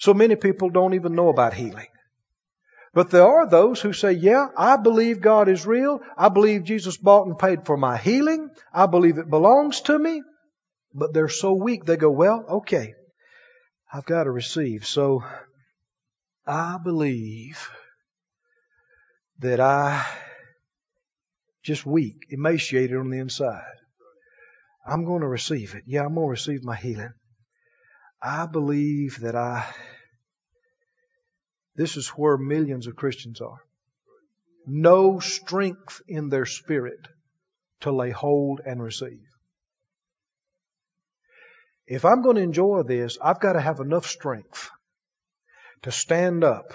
[0.00, 1.86] So many people don't even know about healing.
[2.98, 6.00] But there are those who say, yeah, I believe God is real.
[6.16, 8.50] I believe Jesus bought and paid for my healing.
[8.74, 10.20] I believe it belongs to me.
[10.92, 12.94] But they're so weak, they go, well, okay,
[13.94, 14.84] I've got to receive.
[14.84, 15.22] So
[16.44, 17.70] I believe
[19.38, 20.04] that I
[21.62, 23.76] just weak, emaciated on the inside.
[24.84, 25.84] I'm going to receive it.
[25.86, 27.12] Yeah, I'm going to receive my healing.
[28.20, 29.72] I believe that I
[31.78, 33.60] this is where millions of Christians are.
[34.66, 36.98] No strength in their spirit
[37.82, 39.22] to lay hold and receive.
[41.86, 44.68] If I'm going to enjoy this, I've got to have enough strength
[45.82, 46.74] to stand up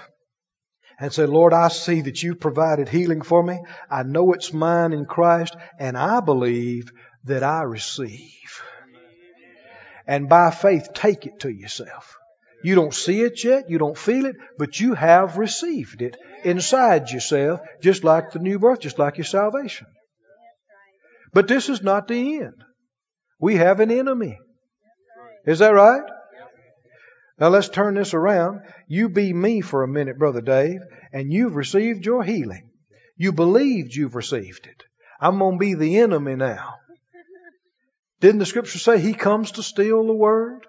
[0.97, 3.59] and say, Lord, I see that you've provided healing for me.
[3.91, 6.89] I know it's mine in Christ, and I believe
[7.25, 8.63] that I receive.
[10.07, 12.15] and by faith take it to yourself.
[12.63, 17.12] You don't see it yet, you don't feel it, but you have received it inside
[17.12, 19.88] yourself, just like the new birth, just like your salvation.
[21.34, 22.63] But this is not the end.
[23.39, 24.39] We have an enemy.
[25.45, 26.04] Is that right?
[27.39, 28.62] Now let's turn this around.
[28.88, 30.80] You be me for a minute, Brother Dave,
[31.12, 32.69] and you've received your healing.
[33.17, 34.84] You believed you've received it.
[35.19, 36.76] I'm going to be the enemy now.
[38.21, 40.65] Didn't the scripture say he comes to steal the word?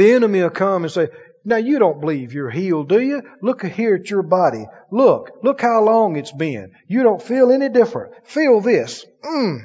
[0.00, 1.08] The enemy will come and say,
[1.44, 3.20] now you don't believe you're healed, do you?
[3.42, 4.64] Look here at your body.
[4.90, 6.72] Look, look how long it's been.
[6.88, 8.26] You don't feel any different.
[8.26, 9.04] Feel this.
[9.22, 9.58] Mmm.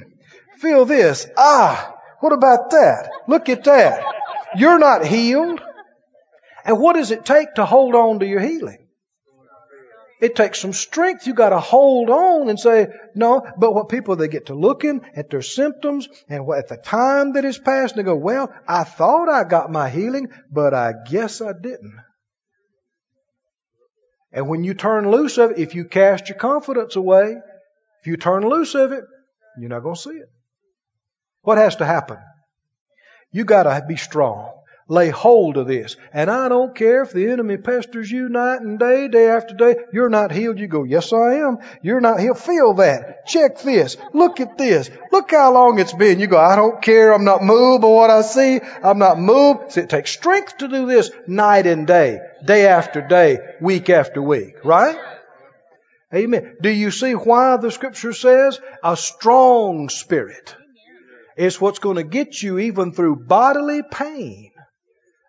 [0.58, 1.26] Feel this.
[1.38, 1.96] Ah.
[2.20, 3.12] What about that?
[3.30, 4.04] Look at that.
[4.58, 5.62] You're not healed.
[6.66, 8.85] And what does it take to hold on to your healing?
[10.26, 11.28] It takes some strength.
[11.28, 13.46] You got to hold on and say, no.
[13.60, 17.44] But what people, they get to looking at their symptoms and at the time that
[17.44, 21.52] has passed, they go, well, I thought I got my healing, but I guess I
[21.54, 22.00] didn't.
[24.32, 27.36] And when you turn loose of it, if you cast your confidence away,
[28.02, 29.04] if you turn loose of it,
[29.60, 30.30] you're not going to see it.
[31.44, 32.18] What has to happen?
[33.32, 34.54] You got to be strong.
[34.88, 35.96] Lay hold of this.
[36.14, 39.78] And I don't care if the enemy pesters you night and day, day after day.
[39.92, 40.60] You're not healed.
[40.60, 41.58] You go, yes, I am.
[41.82, 42.38] You're not healed.
[42.38, 43.26] Feel that.
[43.26, 43.98] Check this.
[44.14, 44.92] Look at this.
[45.12, 46.20] Look how long it's been.
[46.20, 47.12] You go, I don't care.
[47.14, 48.60] I'm not moved by what I see.
[48.84, 49.72] I'm not moved.
[49.72, 54.22] See, it takes strength to do this night and day, day after day, week after
[54.22, 55.00] week, right?
[56.14, 56.58] Amen.
[56.62, 60.56] Do you see why the scripture says a strong spirit
[61.36, 64.52] is what's going to get you even through bodily pain?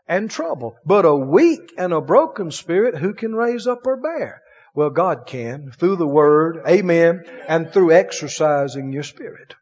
[0.09, 0.77] And trouble.
[0.85, 4.42] But a weak and a broken spirit, who can raise up or bear?
[4.75, 9.55] Well, God can through the Word, amen, and through exercising your spirit.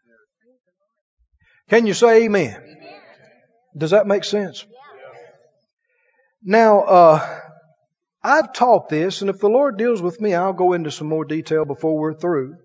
[1.69, 2.63] Can you say amen?
[3.77, 4.67] Does that make sense?
[6.43, 7.41] Now, uh,
[8.23, 11.25] I've taught this, and if the Lord deals with me, I'll go into some more
[11.25, 12.57] detail before we're through.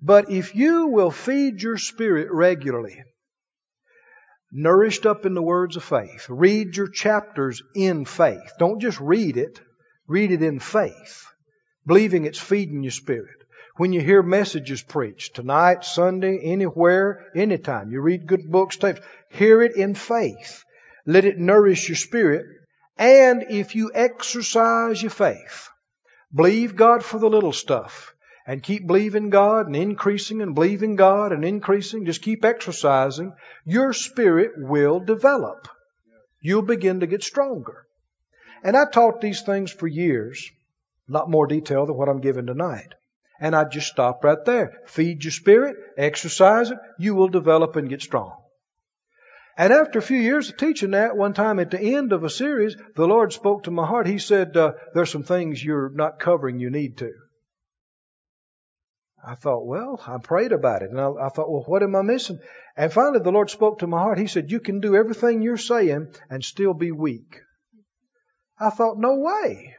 [0.00, 3.02] But if you will feed your spirit regularly,
[4.52, 6.26] nourished up in the words of faith.
[6.28, 8.52] Read your chapters in faith.
[8.58, 9.60] Don't just read it,
[10.06, 11.26] read it in faith,
[11.86, 13.36] believing it's feeding your spirit.
[13.76, 19.62] When you hear messages preached, tonight, Sunday, anywhere, anytime, you read good books, tapes, hear
[19.62, 20.64] it in faith.
[21.06, 22.44] Let it nourish your spirit.
[22.96, 25.68] And if you exercise your faith,
[26.34, 28.14] believe God for the little stuff
[28.48, 33.34] and keep believing God and increasing and believing God and increasing, just keep exercising,
[33.66, 35.68] your spirit will develop.
[36.40, 37.84] You'll begin to get stronger.
[38.64, 40.50] And I taught these things for years,
[41.10, 42.94] a lot more detail than what I'm giving tonight.
[43.38, 44.80] And I just stop right there.
[44.86, 48.34] Feed your spirit, exercise it, you will develop and get strong.
[49.58, 52.30] And after a few years of teaching that, one time at the end of a
[52.30, 54.06] series, the Lord spoke to my heart.
[54.06, 57.12] He said, uh, There's some things you're not covering you need to.
[59.28, 60.88] I thought, well, I prayed about it.
[60.90, 62.38] And I, I, thought, well, what am I missing?
[62.74, 64.18] And finally, the Lord spoke to my heart.
[64.18, 67.42] He said, You can do everything you're saying and still be weak.
[68.58, 69.76] I thought, no way.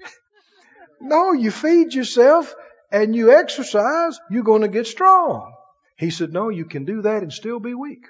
[1.00, 2.54] no, you feed yourself
[2.92, 5.54] and you exercise, you're going to get strong.
[5.96, 8.04] He said, No, you can do that and still be weak.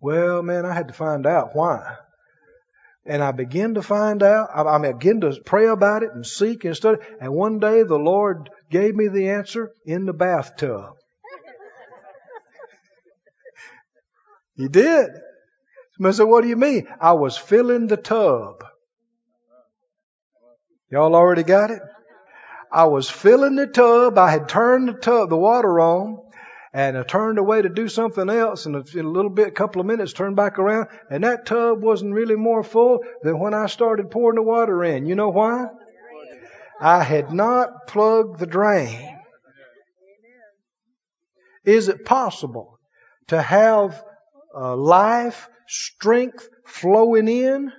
[0.00, 1.96] Well, man, I had to find out why.
[3.10, 6.76] And I began to find out, I, began to pray about it and seek and
[6.76, 6.98] study.
[7.20, 10.92] And one day the Lord gave me the answer in the bathtub.
[14.56, 15.08] he did.
[15.96, 16.86] Somebody said, What do you mean?
[17.00, 18.62] I was filling the tub.
[20.88, 21.82] Y'all already got it?
[22.70, 24.18] I was filling the tub.
[24.18, 26.20] I had turned the tub, the water on,
[26.72, 29.80] and I turned away to do something else, and in a little bit, a couple
[29.80, 33.66] of minutes, turned back around, and that tub wasn't really more full than when I
[33.66, 35.06] started pouring the water in.
[35.06, 35.66] You know why?
[36.80, 39.18] I had not plugged the drain.
[41.64, 42.78] Is it possible
[43.28, 44.02] to have
[44.56, 47.72] uh, life, strength flowing in,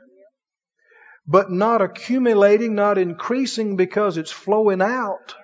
[1.25, 5.36] but not accumulating, not increasing because it's flowing out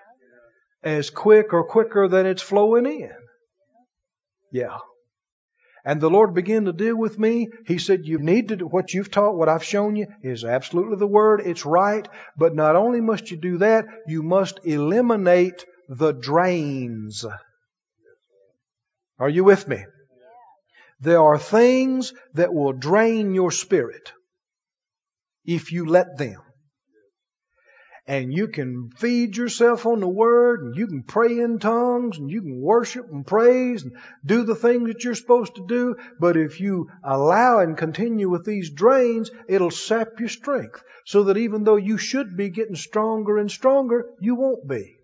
[0.83, 3.11] as quick or quicker than it's flowing in?
[4.51, 4.77] Yeah.
[5.85, 7.47] And the Lord began to deal with me.
[7.65, 10.97] He said, You need to do what you've taught, what I've shown you is absolutely
[10.97, 11.41] the Word.
[11.45, 12.05] It's right.
[12.35, 17.25] But not only must you do that, you must eliminate the drains.
[19.17, 19.85] Are you with me?
[20.99, 24.11] There are things that will drain your spirit
[25.45, 26.41] if you let them.
[28.07, 32.31] And you can feed yourself on the Word, and you can pray in tongues, and
[32.31, 35.97] you can worship and praise, and do the things that you're supposed to do.
[36.17, 40.81] But if you allow and continue with these drains, it'll sap your strength.
[41.05, 44.95] So that even though you should be getting stronger and stronger, you won't be.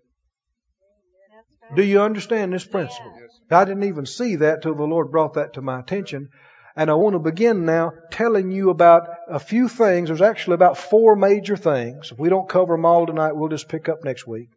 [1.74, 3.12] Do you understand this principle?
[3.50, 6.30] I didn't even see that till the Lord brought that to my attention.
[6.76, 10.08] And I want to begin now telling you about a few things.
[10.08, 12.10] There's actually about four major things.
[12.10, 14.48] If we don't cover them all tonight, we'll just pick up next week.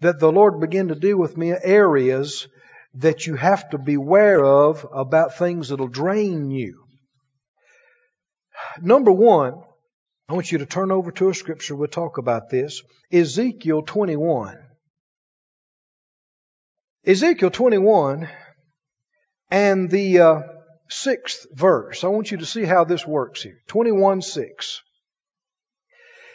[0.00, 2.46] That the Lord began to deal with me areas
[2.94, 6.84] that you have to beware of about things that'll drain you.
[8.80, 9.54] Number one,
[10.28, 11.74] I want you to turn over to a scripture.
[11.74, 12.82] We'll talk about this.
[13.12, 14.58] Ezekiel 21.
[17.06, 18.28] Ezekiel 21
[19.50, 20.40] and the uh,
[20.88, 22.04] sixth verse.
[22.04, 23.60] I want you to see how this works here.
[23.68, 24.82] 21 6.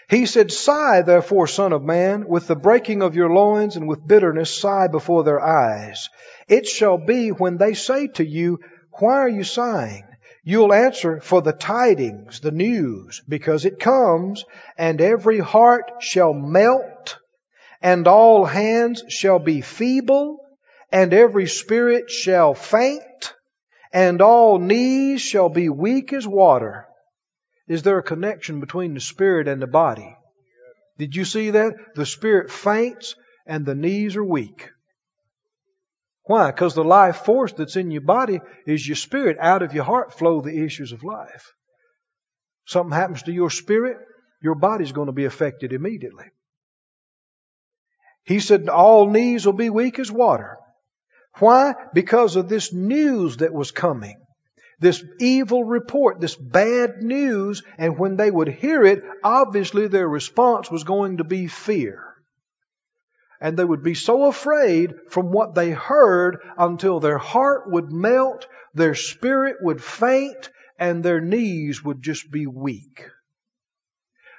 [0.09, 4.05] He said, Sigh therefore, son of man, with the breaking of your loins and with
[4.05, 6.09] bitterness sigh before their eyes.
[6.49, 8.59] It shall be when they say to you,
[8.99, 10.03] Why are you sighing?
[10.43, 14.43] You'll answer for the tidings, the news, because it comes,
[14.77, 17.17] and every heart shall melt,
[17.81, 20.39] and all hands shall be feeble,
[20.91, 23.03] and every spirit shall faint,
[23.93, 26.87] and all knees shall be weak as water.
[27.67, 30.15] Is there a connection between the spirit and the body?
[30.97, 31.95] Did you see that?
[31.95, 33.15] The spirit faints
[33.45, 34.69] and the knees are weak.
[36.23, 36.51] Why?
[36.51, 39.37] Because the life force that's in your body is your spirit.
[39.39, 41.53] Out of your heart flow the issues of life.
[42.65, 43.97] Something happens to your spirit,
[44.41, 46.25] your body's going to be affected immediately.
[48.23, 50.57] He said, all knees will be weak as water.
[51.39, 51.73] Why?
[51.93, 54.17] Because of this news that was coming.
[54.79, 60.71] This evil report, this bad news, and when they would hear it, obviously their response
[60.71, 62.03] was going to be fear.
[63.39, 68.47] And they would be so afraid from what they heard until their heart would melt,
[68.73, 73.07] their spirit would faint, and their knees would just be weak.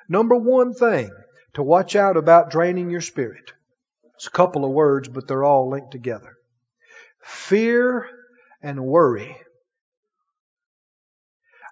[0.09, 1.11] Number one thing
[1.55, 3.53] to watch out about draining your spirit.
[4.17, 6.37] It's a couple of words, but they're all linked together.
[7.23, 8.09] Fear
[8.63, 9.37] and worry.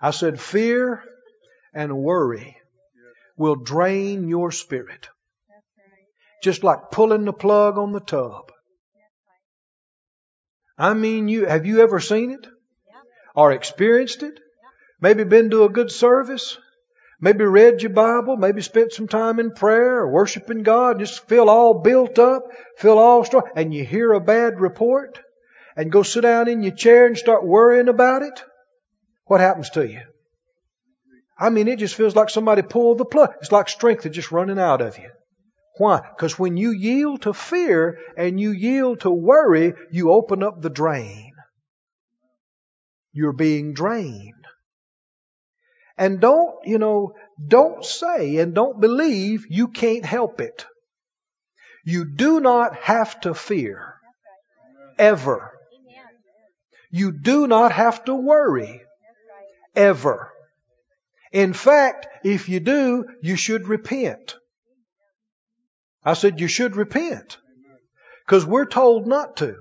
[0.02, 1.02] I said fear
[1.74, 2.56] and worry
[3.36, 5.08] will drain your spirit.
[6.42, 8.52] Just like pulling the plug on the tub.
[10.78, 12.46] I mean, you, have you ever seen it?
[13.34, 14.40] Or experienced it?
[15.00, 16.58] Maybe been to a good service?
[17.20, 21.50] Maybe read your Bible, maybe spent some time in prayer or worshiping God, just feel
[21.50, 22.44] all built up,
[22.78, 25.20] feel all strong, and you hear a bad report?
[25.80, 28.44] And go sit down in your chair and start worrying about it,
[29.24, 30.02] what happens to you?
[31.38, 33.32] I mean, it just feels like somebody pulled the plug.
[33.40, 35.08] It's like strength is just running out of you.
[35.78, 36.02] Why?
[36.14, 40.68] Because when you yield to fear and you yield to worry, you open up the
[40.68, 41.32] drain.
[43.14, 44.44] You're being drained.
[45.96, 50.66] And don't, you know, don't say and don't believe you can't help it.
[51.86, 53.94] You do not have to fear.
[54.98, 55.52] Ever.
[56.90, 58.82] You do not have to worry.
[59.76, 60.32] Ever.
[61.32, 64.34] In fact, if you do, you should repent.
[66.04, 67.38] I said you should repent.
[68.26, 69.56] Because we're told not to.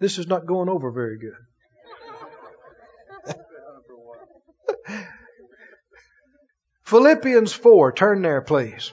[0.00, 1.34] This is not going over very good.
[6.84, 8.92] Philippians 4, turn there, please.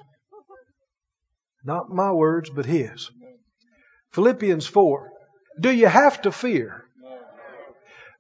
[1.64, 3.10] Not my words, but his.
[4.12, 5.12] Philippians 4.
[5.60, 6.86] Do you have to fear?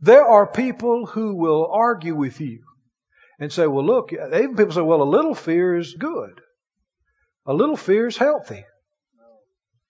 [0.01, 2.63] There are people who will argue with you
[3.39, 6.41] and say, well, look, even people say, well, a little fear is good.
[7.45, 8.65] A little fear is healthy.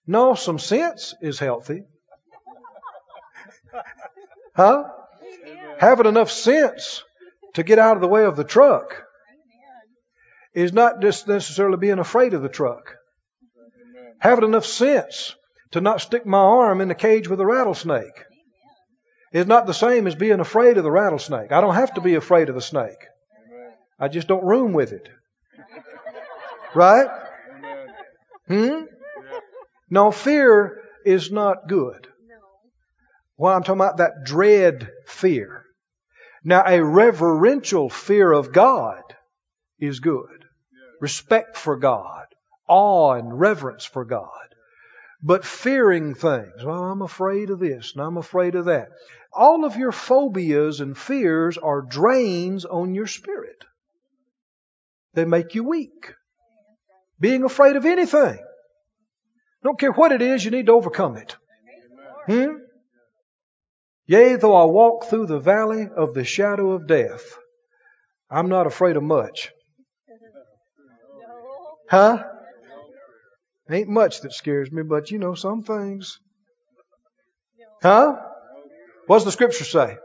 [0.06, 1.82] No, some sense is healthy.
[4.54, 4.84] huh?
[5.78, 7.02] Having enough sense
[7.54, 9.04] to get out of the way of the truck
[10.54, 12.96] is not just necessarily being afraid of the truck.
[14.18, 15.34] Having enough sense
[15.72, 18.24] to not stick my arm in the cage with a rattlesnake
[19.32, 21.52] is not the same as being afraid of the rattlesnake.
[21.52, 22.98] I don't have to be afraid of the snake.
[23.98, 25.08] I just don't room with it.
[26.74, 27.08] Right?
[28.48, 28.84] Hmm?
[29.90, 32.06] No, fear is not good.
[33.36, 35.64] Well, I'm talking about that dread fear.
[36.42, 39.02] Now, a reverential fear of God
[39.78, 40.44] is good.
[41.00, 42.26] Respect for God.
[42.68, 44.30] Awe and reverence for God.
[45.26, 46.64] But fearing things.
[46.64, 48.90] Well, I'm afraid of this and I'm afraid of that.
[49.32, 53.64] All of your phobias and fears are drains on your spirit.
[55.14, 56.14] They make you weak.
[57.18, 58.38] Being afraid of anything.
[59.64, 61.34] Don't care what it is, you need to overcome it.
[62.26, 62.58] Hmm?
[64.06, 67.36] Yea, though I walk through the valley of the shadow of death,
[68.30, 69.50] I'm not afraid of much.
[71.90, 72.22] Huh?
[73.68, 76.18] Ain't much that scares me, but you know, some things.
[77.82, 78.16] Huh?
[79.06, 79.96] What does the scripture say?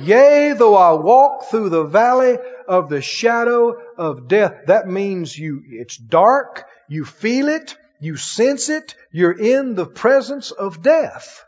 [0.00, 2.38] Yea, though I walk through the valley
[2.68, 4.66] of the shadow of death.
[4.66, 10.50] That means you, it's dark, you feel it, you sense it, you're in the presence
[10.50, 11.44] of death.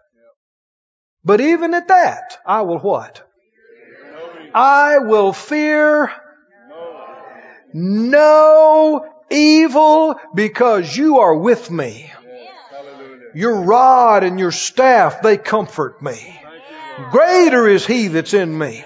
[1.25, 3.23] But even at that, I will what?
[4.55, 6.11] I will fear
[7.75, 12.13] no evil because you are with me.
[13.35, 16.41] Your rod and your staff, they comfort me.
[17.11, 18.83] Greater is he that's in me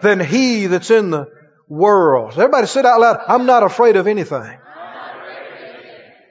[0.00, 1.28] than he that's in the
[1.68, 2.32] world.
[2.32, 3.20] Everybody sit out loud.
[3.26, 4.58] I'm not afraid of anything.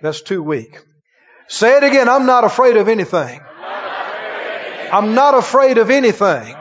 [0.02, 0.80] That's too weak.
[1.48, 2.10] Say it again.
[2.10, 3.42] I'm not afraid of anything.
[4.92, 6.56] I'm not afraid of anything.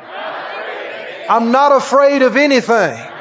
[1.29, 3.13] I'm not afraid of anything.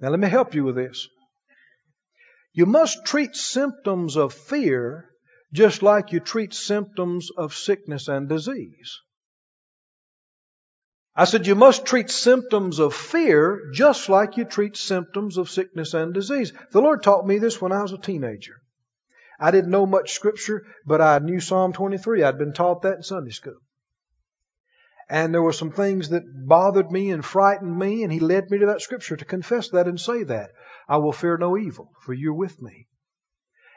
[0.00, 1.08] Now let me help you with this.
[2.54, 5.10] You must treat symptoms of fear
[5.52, 9.00] just like you treat symptoms of sickness and disease.
[11.16, 15.94] I said you must treat symptoms of fear just like you treat symptoms of sickness
[15.94, 16.52] and disease.
[16.70, 18.54] The Lord taught me this when I was a teenager.
[19.38, 22.22] I didn't know much scripture, but I knew Psalm 23.
[22.22, 23.58] I'd been taught that in Sunday school.
[25.08, 28.58] And there were some things that bothered me and frightened me, and He led me
[28.58, 30.50] to that scripture to confess that and say that.
[30.88, 32.86] I will fear no evil, for you're with me.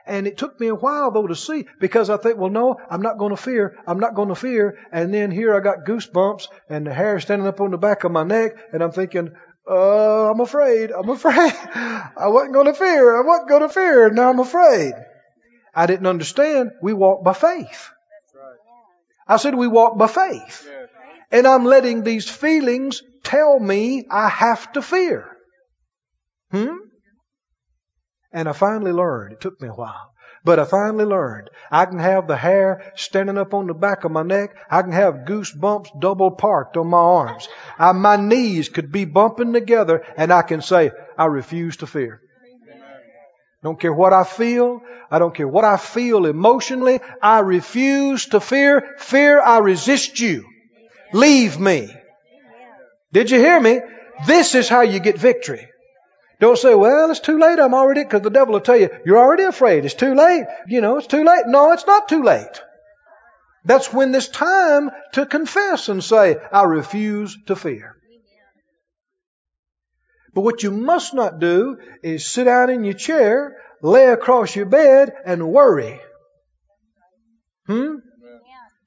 [0.08, 3.02] And it took me a while though to see because I think, well, no, I'm
[3.02, 3.78] not going to fear.
[3.86, 4.78] I'm not going to fear.
[4.92, 8.14] And then here I got goosebumps and the hair standing up on the back of
[8.14, 9.32] my neck and I'm thinking,
[9.70, 10.92] uh, I'm afraid.
[10.92, 11.36] I'm afraid.
[11.76, 13.18] I wasn't going to fear.
[13.18, 14.10] I wasn't going to fear.
[14.10, 14.94] Now I'm afraid.
[15.76, 16.72] I didn't understand.
[16.82, 17.90] We walk by faith.
[19.28, 20.70] I said we walk by faith.
[21.32, 25.30] And I'm letting these feelings tell me I have to fear.
[26.52, 26.77] Hmm?
[28.38, 29.34] And I finally learned.
[29.34, 30.14] It took me a while.
[30.44, 31.50] But I finally learned.
[31.72, 34.56] I can have the hair standing up on the back of my neck.
[34.70, 37.48] I can have goosebumps double parked on my arms.
[37.80, 42.22] I, my knees could be bumping together and I can say, I refuse to fear.
[43.64, 44.82] Don't care what I feel.
[45.10, 47.00] I don't care what I feel emotionally.
[47.20, 48.98] I refuse to fear.
[49.00, 50.46] Fear, I resist you.
[51.12, 51.92] Leave me.
[53.12, 53.82] Did you hear me?
[54.28, 55.70] This is how you get victory.
[56.40, 57.60] Don't say, well, it's too late.
[57.60, 59.86] I'm already, because the devil will tell you, you're already afraid.
[59.86, 60.46] It's too late.
[60.68, 61.48] You know, it's too late.
[61.48, 62.62] No, it's not too late.
[63.66, 67.96] That's when there's time to confess and say, I refuse to fear.
[70.34, 74.68] But what you must not do is sit down in your chair, lay across your
[74.68, 76.00] bed, and worry.
[77.66, 77.96] Hmm?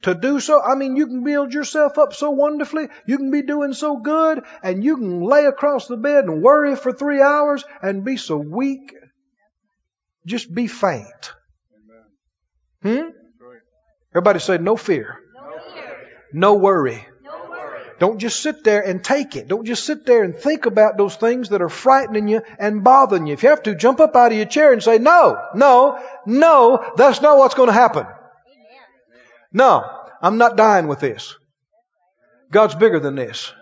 [0.02, 0.62] To do so.
[0.62, 2.88] I mean, you can build yourself up so wonderfully.
[3.06, 6.76] You can be doing so good and you can lay across the bed and worry
[6.76, 8.94] for three hours and be so weak.
[10.26, 11.32] Just be faint.
[12.82, 13.10] Hmm?
[14.12, 15.18] Everybody say no fear.
[16.32, 17.06] No worry.
[17.98, 19.46] Don't just sit there and take it.
[19.46, 23.26] Don't just sit there and think about those things that are frightening you and bothering
[23.26, 23.34] you.
[23.34, 26.92] If you have to, jump up out of your chair and say, no, no, no,
[26.96, 28.06] that's not what's going to happen.
[29.52, 29.84] No,
[30.22, 31.36] I'm not dying with this.
[32.50, 33.52] God's bigger than this.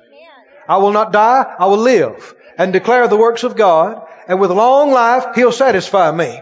[0.69, 4.51] I will not die, I will live and declare the works of God, and with
[4.51, 6.41] long life, He'll satisfy me.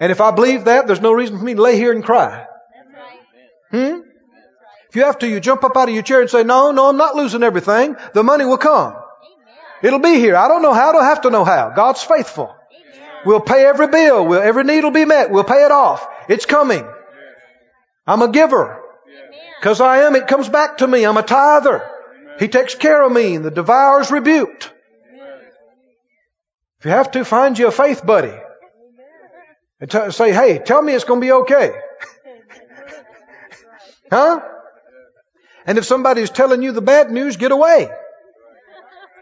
[0.00, 2.46] And if I believe that, there's no reason for me to lay here and cry.
[3.70, 4.00] Hmm?
[4.88, 6.88] If you have to, you jump up out of your chair and say, no, no,
[6.88, 7.96] I'm not losing everything.
[8.14, 8.94] The money will come.
[9.82, 10.34] It'll be here.
[10.36, 10.88] I don't know how.
[10.88, 11.70] I don't have to know how.
[11.70, 12.54] God's faithful.
[13.26, 14.26] We'll pay every bill.
[14.26, 15.30] We'll, every need will be met.
[15.30, 16.06] We'll pay it off.
[16.28, 16.88] It's coming.
[18.08, 18.82] I'm a giver.
[19.60, 21.04] Because I am, it comes back to me.
[21.04, 21.88] I'm a tither.
[22.40, 24.72] He takes care of me and the devour's rebuked.
[26.78, 28.32] If you have to, find you a faith buddy.
[29.80, 31.72] And t- say, hey, tell me it's going to be okay.
[34.10, 34.40] huh?
[35.66, 37.90] And if somebody's telling you the bad news, get away.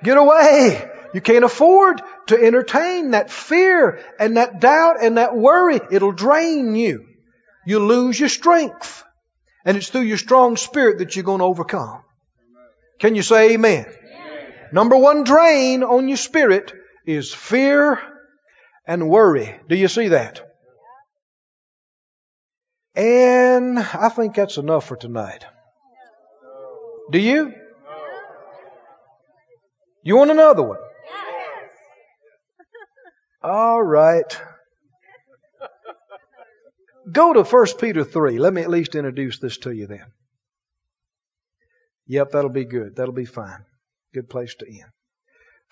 [0.04, 0.88] Get away.
[1.12, 5.80] You can't afford to entertain that fear and that doubt and that worry.
[5.90, 7.15] It'll drain you
[7.66, 9.04] you lose your strength.
[9.64, 12.02] And it's through your strong spirit that you're going to overcome.
[13.00, 13.84] Can you say amen?
[13.84, 14.52] amen?
[14.72, 16.72] Number one drain on your spirit
[17.04, 18.00] is fear
[18.86, 19.58] and worry.
[19.68, 20.40] Do you see that?
[22.94, 25.44] And I think that's enough for tonight.
[27.10, 27.52] Do you?
[30.02, 30.78] You want another one?
[33.42, 34.40] All right.
[37.10, 38.38] Go to 1 Peter 3.
[38.38, 40.06] Let me at least introduce this to you then.
[42.06, 42.96] Yep, that'll be good.
[42.96, 43.64] That'll be fine.
[44.12, 44.90] Good place to end.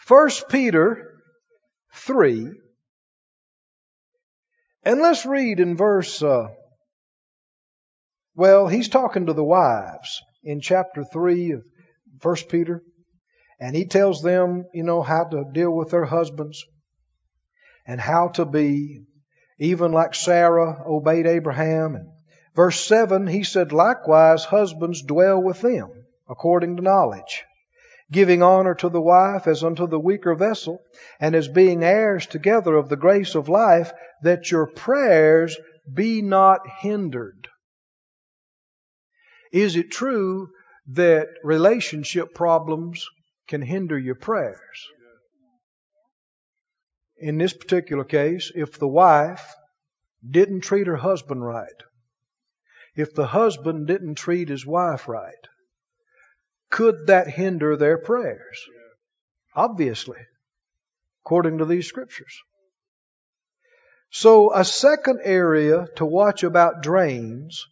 [0.07, 1.15] 1 Peter
[1.95, 2.51] 3.
[4.85, 6.49] And let's read in verse, uh,
[8.35, 11.65] well, he's talking to the wives in chapter 3 of
[12.21, 12.83] 1 Peter.
[13.59, 16.65] And he tells them, you know, how to deal with their husbands
[17.87, 19.05] and how to be
[19.59, 21.95] even like Sarah obeyed Abraham.
[21.95, 22.09] And
[22.55, 25.91] verse 7, he said, likewise, husbands dwell with them
[26.29, 27.45] according to knowledge,
[28.11, 30.81] giving honor to the wife as unto the weaker vessel,
[31.21, 33.93] and as being heirs together of the grace of life,
[34.23, 35.57] that your prayers
[35.93, 37.49] be not hindered.
[39.53, 40.49] Is it true
[40.89, 43.07] that relationship problems
[43.47, 44.89] can hinder your prayers?
[47.25, 49.55] In this particular case, if the wife
[50.29, 51.83] didn't treat her husband right,
[52.95, 55.49] if the husband didn't treat his wife right,
[56.69, 58.59] could that hinder their prayers?
[59.57, 60.19] Obviously,
[61.23, 62.43] according to these scriptures.
[64.11, 67.67] So, a second area to watch about drains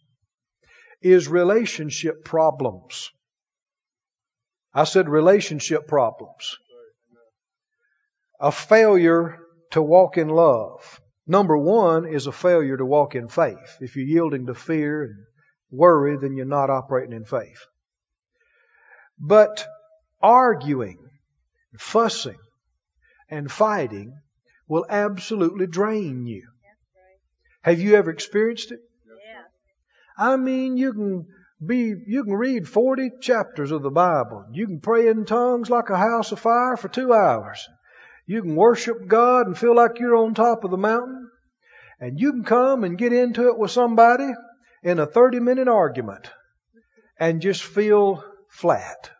[0.99, 3.11] is relationship problems.
[4.73, 6.57] I said relationship problems.
[8.39, 9.42] A failure
[9.73, 11.01] to walk in love.
[11.25, 13.77] Number one is a failure to walk in faith.
[13.81, 15.15] If you're yielding to fear and
[15.71, 17.59] worry, then you're not operating in faith.
[19.19, 19.65] But
[20.21, 20.99] arguing,
[21.77, 22.37] fussing,
[23.29, 24.13] and fighting
[24.67, 26.47] will absolutely drain you.
[27.61, 28.79] Have you ever experienced it?
[30.17, 31.27] I mean, you can
[31.65, 34.45] be, you can read 40 chapters of the Bible.
[34.51, 37.67] You can pray in tongues like a house of fire for two hours.
[38.25, 41.29] You can worship God and feel like you're on top of the mountain.
[41.99, 44.29] And you can come and get into it with somebody
[44.81, 46.29] in a 30 minute argument
[47.17, 49.11] and just feel flat.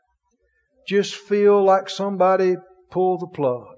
[0.87, 2.55] Just feel like somebody
[2.91, 3.75] pulled the plug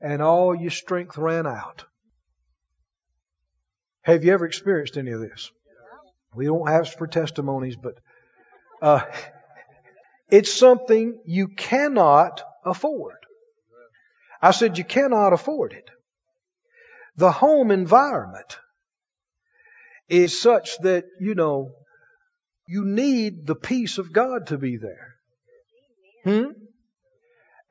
[0.00, 1.84] and all your strength ran out.
[4.02, 5.50] Have you ever experienced any of this?
[6.34, 7.94] We don't ask for testimonies, but
[8.80, 9.04] uh,
[10.30, 13.19] it's something you cannot afford.
[14.42, 15.90] I said you cannot afford it.
[17.16, 18.58] The home environment
[20.08, 21.70] is such that, you know,
[22.66, 25.14] you need the peace of God to be there.
[26.24, 26.52] Hmm?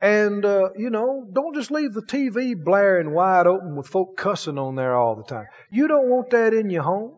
[0.01, 4.57] And, uh, you know, don't just leave the TV blaring wide open with folk cussing
[4.57, 5.47] on there all the time.
[5.71, 7.15] You don't want that in your home.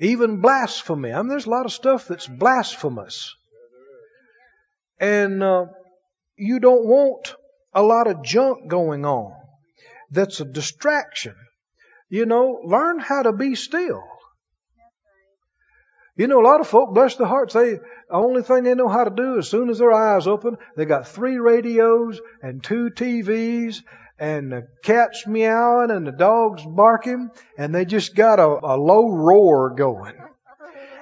[0.00, 1.12] Even blasphemy.
[1.12, 3.34] I mean, there's a lot of stuff that's blasphemous.
[5.00, 5.66] And uh,
[6.38, 7.34] you don't want
[7.74, 9.32] a lot of junk going on
[10.10, 11.34] that's a distraction.
[12.08, 14.02] You know, learn how to be still.
[16.16, 18.88] You know, a lot of folk, bless their hearts, they, the only thing they know
[18.88, 22.90] how to do as soon as their eyes open, they got three radios and two
[22.90, 23.82] TVs
[24.18, 29.10] and the cat's meowing and the dog's barking and they just got a, a low
[29.10, 30.16] roar going.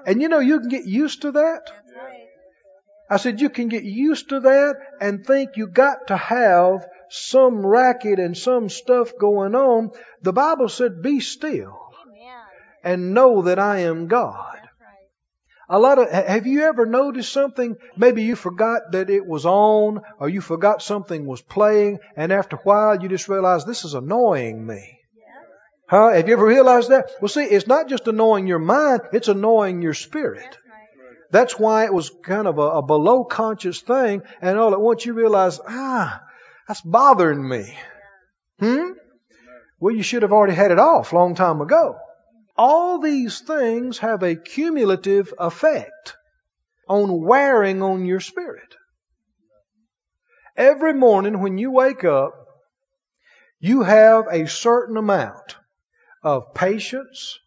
[0.06, 1.62] And you know, you can get used to that.
[3.08, 7.64] I said, you can get used to that and think you got to have some
[7.64, 9.90] racket and some stuff going on.
[10.22, 11.78] The Bible said, be still
[12.82, 14.58] and know that I am God.
[15.68, 17.76] A lot of, have you ever noticed something?
[17.96, 22.54] Maybe you forgot that it was on or you forgot something was playing and after
[22.54, 25.00] a while you just realize this is annoying me.
[25.88, 26.12] Huh?
[26.12, 27.10] Have you ever realized that?
[27.20, 30.56] Well see, it's not just annoying your mind, it's annoying your spirit.
[31.36, 35.04] That's why it was kind of a, a below conscious thing and all at once
[35.04, 36.22] you realize, ah,
[36.66, 37.76] that's bothering me.
[38.58, 38.92] Hmm?
[39.78, 41.98] Well, you should have already had it off long time ago.
[42.56, 46.16] All these things have a cumulative effect
[46.88, 48.74] on wearing on your spirit.
[50.56, 52.32] Every morning when you wake up,
[53.60, 55.56] you have a certain amount
[56.22, 57.38] of patience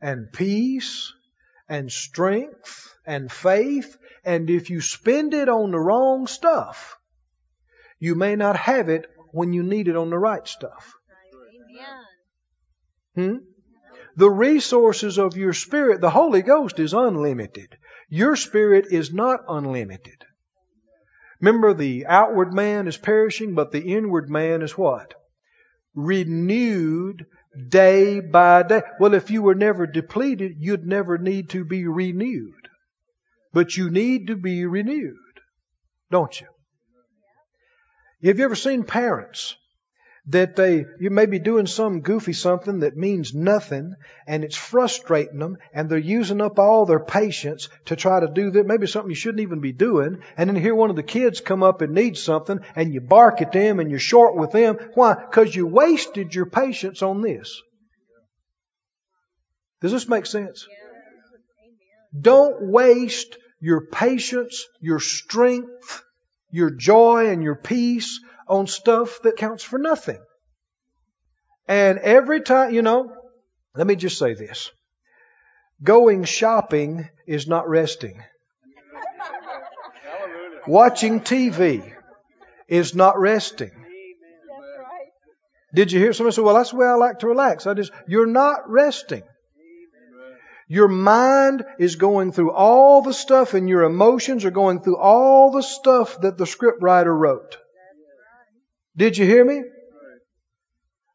[0.00, 1.12] and peace
[1.68, 3.96] and strength and faith.
[4.24, 6.96] And if you spend it on the wrong stuff,
[7.98, 10.94] you may not have it when you need it on the right stuff.
[13.14, 13.36] Hmm?
[14.16, 17.76] The resources of your spirit, the Holy Ghost is unlimited.
[18.08, 20.24] Your spirit is not unlimited.
[21.40, 25.14] Remember, the outward man is perishing, but the inward man is what?
[25.94, 27.26] Renewed
[27.68, 28.82] day by day.
[29.00, 32.61] Well, if you were never depleted, you'd never need to be renewed.
[33.52, 35.16] But you need to be renewed,
[36.10, 36.46] don't you?
[38.24, 39.56] Have you ever seen parents
[40.28, 43.94] that they you may be doing some goofy something that means nothing
[44.26, 48.52] and it's frustrating them and they're using up all their patience to try to do
[48.52, 51.40] that maybe something you shouldn't even be doing and then hear one of the kids
[51.40, 54.76] come up and need something and you bark at them and you're short with them.
[54.94, 55.14] Why?
[55.14, 57.60] Because you wasted your patience on this.
[59.80, 60.68] Does this make sense?
[62.18, 66.02] Don't waste your patience your strength
[66.52, 70.20] your joy and your peace on stuff that counts for nothing.
[71.66, 73.12] And every time, you know,
[73.74, 74.70] let me just say this.
[75.82, 78.22] Going shopping is not resting.
[80.66, 81.92] Watching TV
[82.68, 83.72] is not resting.
[85.74, 87.66] Did you hear somebody say, well, that's the way I like to relax.
[87.66, 89.22] I just, you're not resting.
[90.72, 95.50] Your mind is going through all the stuff and your emotions are going through all
[95.50, 97.58] the stuff that the scriptwriter wrote.
[98.96, 99.64] Did you hear me?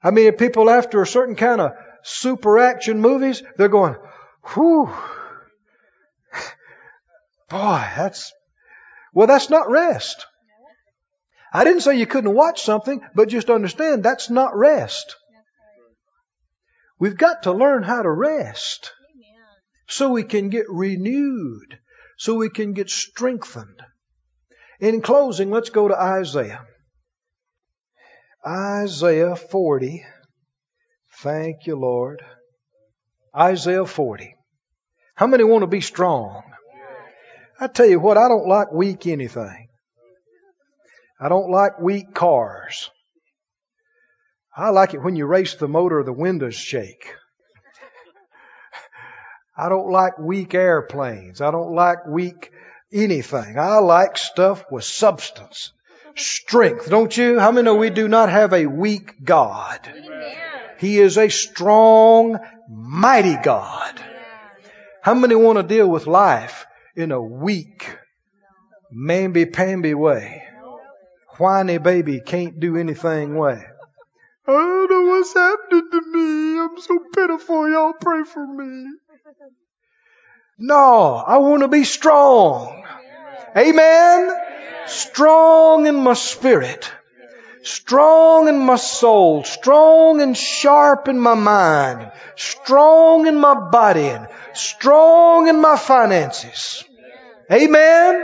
[0.03, 1.71] I mean, people after a certain kind of
[2.03, 3.95] super action movies, they're going,
[4.53, 4.93] whew.
[7.49, 8.31] Boy, that's,
[9.11, 10.27] well, that's not rest.
[11.51, 15.15] I didn't say you couldn't watch something, but just understand that's not rest.
[16.99, 18.91] We've got to learn how to rest
[19.87, 21.79] so we can get renewed,
[22.17, 23.81] so we can get strengthened.
[24.79, 26.65] In closing, let's go to Isaiah.
[28.45, 30.05] Isaiah 40.
[31.19, 32.21] Thank you, Lord.
[33.35, 34.35] Isaiah 40.
[35.15, 36.43] How many want to be strong?
[37.59, 39.67] I tell you what, I don't like weak anything.
[41.19, 42.91] I don't like weak cars.
[44.55, 47.13] I like it when you race the motor, the windows shake.
[49.57, 51.41] I don't like weak airplanes.
[51.41, 52.51] I don't like weak
[52.93, 53.57] anything.
[53.57, 55.71] I like stuff with substance
[56.17, 57.39] strength, don't you?
[57.39, 59.91] How many know we do not have a weak God?
[60.79, 62.39] He is a strong,
[62.69, 64.01] mighty God.
[65.01, 67.97] How many want to deal with life in a weak,
[68.93, 70.43] mamby-pamby way?
[71.37, 73.63] Whiny baby can't do anything way.
[74.47, 76.59] I don't know what's happening to me.
[76.59, 77.69] I'm so pitiful.
[77.69, 78.87] Y'all pray for me.
[80.59, 82.83] No, I want to be strong.
[83.55, 84.43] Amen
[84.87, 86.91] strong in my spirit,
[87.63, 94.27] strong in my soul, strong and sharp in my mind, strong in my body, and
[94.53, 96.83] strong in my finances.
[97.51, 98.23] Amen.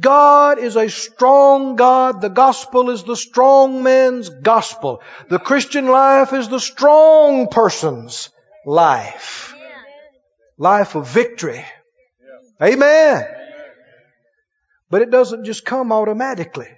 [0.00, 2.20] God is a strong God.
[2.20, 5.02] The gospel is the strong man's gospel.
[5.28, 8.30] The Christian life is the strong person's
[8.64, 9.54] life.
[10.58, 11.64] Life of victory.
[12.60, 13.26] Amen.
[14.90, 16.68] But it doesn't just come automatically.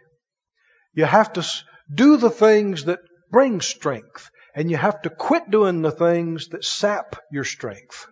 [0.92, 1.46] You have to
[1.92, 2.98] do the things that
[3.30, 8.06] bring strength, and you have to quit doing the things that sap your strength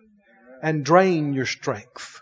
[0.63, 2.21] and drain your strength.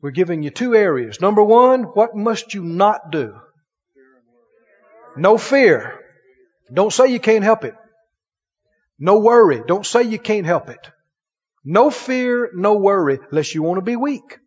[0.00, 1.20] We're giving you two areas.
[1.20, 3.34] Number one, what must you not do?
[5.16, 5.98] No fear.
[6.72, 7.74] Don't say you can't help it.
[8.98, 9.62] No worry.
[9.66, 10.90] Don't say you can't help it.
[11.64, 14.38] No fear, no worry, unless you want to be weak.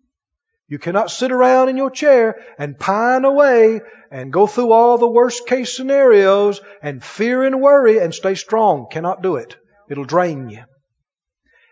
[0.67, 5.09] You cannot sit around in your chair and pine away and go through all the
[5.09, 8.87] worst case scenarios and fear and worry and stay strong.
[8.89, 9.55] Cannot do it.
[9.89, 10.63] It'll drain you.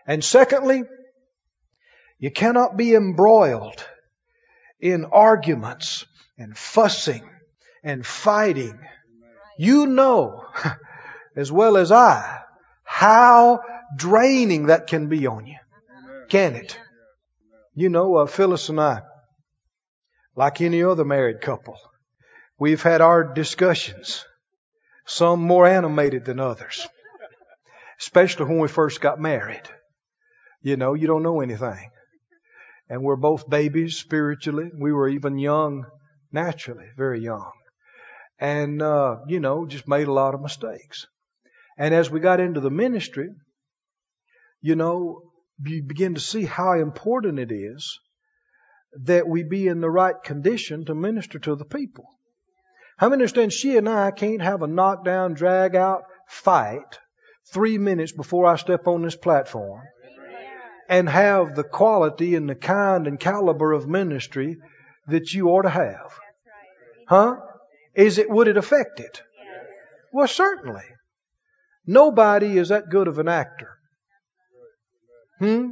[0.06, 0.84] And secondly,
[2.18, 3.84] you cannot be embroiled
[4.78, 6.04] in arguments
[6.38, 7.28] and fussing
[7.82, 8.78] and fighting.
[9.58, 10.44] You know
[11.36, 12.42] as well as I
[12.84, 13.60] how
[13.96, 15.58] draining that can be on you.
[16.28, 16.78] Can it?
[17.74, 19.02] You know, uh, Phyllis and I,
[20.36, 21.76] like any other married couple,
[22.58, 24.24] we've had our discussions,
[25.06, 26.86] some more animated than others,
[28.00, 29.62] especially when we first got married.
[30.62, 31.90] You know, you don't know anything.
[32.88, 34.70] And we're both babies spiritually.
[34.78, 35.86] We were even young
[36.30, 37.50] naturally, very young.
[38.38, 41.06] And, uh, you know, just made a lot of mistakes.
[41.78, 43.30] And as we got into the ministry,
[44.62, 45.22] you know,
[45.64, 47.98] you begin to see how important it is
[49.04, 52.04] that we be in the right condition to minister to the people.
[52.96, 56.98] How many understand she and I can't have a knockdown, drag out fight
[57.52, 59.82] three minutes before I step on this platform
[60.88, 64.58] and have the quality and the kind and caliber of ministry
[65.08, 66.18] that you ought to have?
[67.08, 67.36] Huh?
[67.94, 69.22] Is it, would it affect it?
[70.12, 70.84] Well, certainly.
[71.86, 73.78] Nobody is that good of an actor.
[75.42, 75.70] Hmm?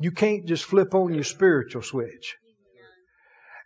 [0.00, 2.36] You can't just flip on your spiritual switch.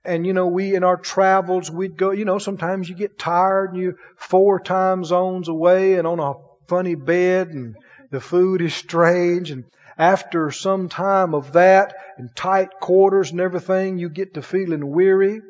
[0.04, 3.72] And you know, we in our travels, we'd go, you know, sometimes you get tired
[3.72, 6.34] and you're four time zones away and on a
[6.68, 7.74] funny bed and
[8.10, 9.64] the food is strange and
[9.96, 15.40] after some time of that and tight quarters and everything, you get to feeling weary.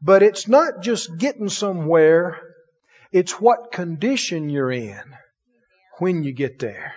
[0.00, 2.40] But it's not just getting somewhere,
[3.10, 5.02] it's what condition you're in
[5.98, 6.94] when you get there.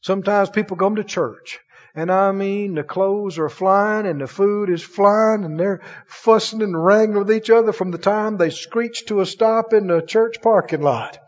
[0.00, 1.58] Sometimes people come to church
[1.98, 6.62] and I mean, the clothes are flying and the food is flying and they're fussing
[6.62, 10.00] and wrangling with each other from the time they screech to a stop in the
[10.00, 11.18] church parking lot.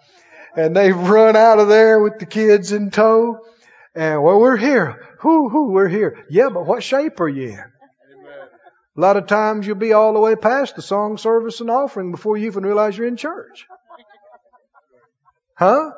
[0.55, 3.39] And they've run out of there with the kids in tow.
[3.97, 5.09] And well, we're here.
[5.25, 6.25] Whoo, whoo, we're here.
[6.31, 7.73] Yeah, but what shape are you in?
[8.97, 12.13] A lot of times you'll be all the way past the song service and offering
[12.13, 13.67] before you even realize you're in church.
[15.57, 15.91] Huh?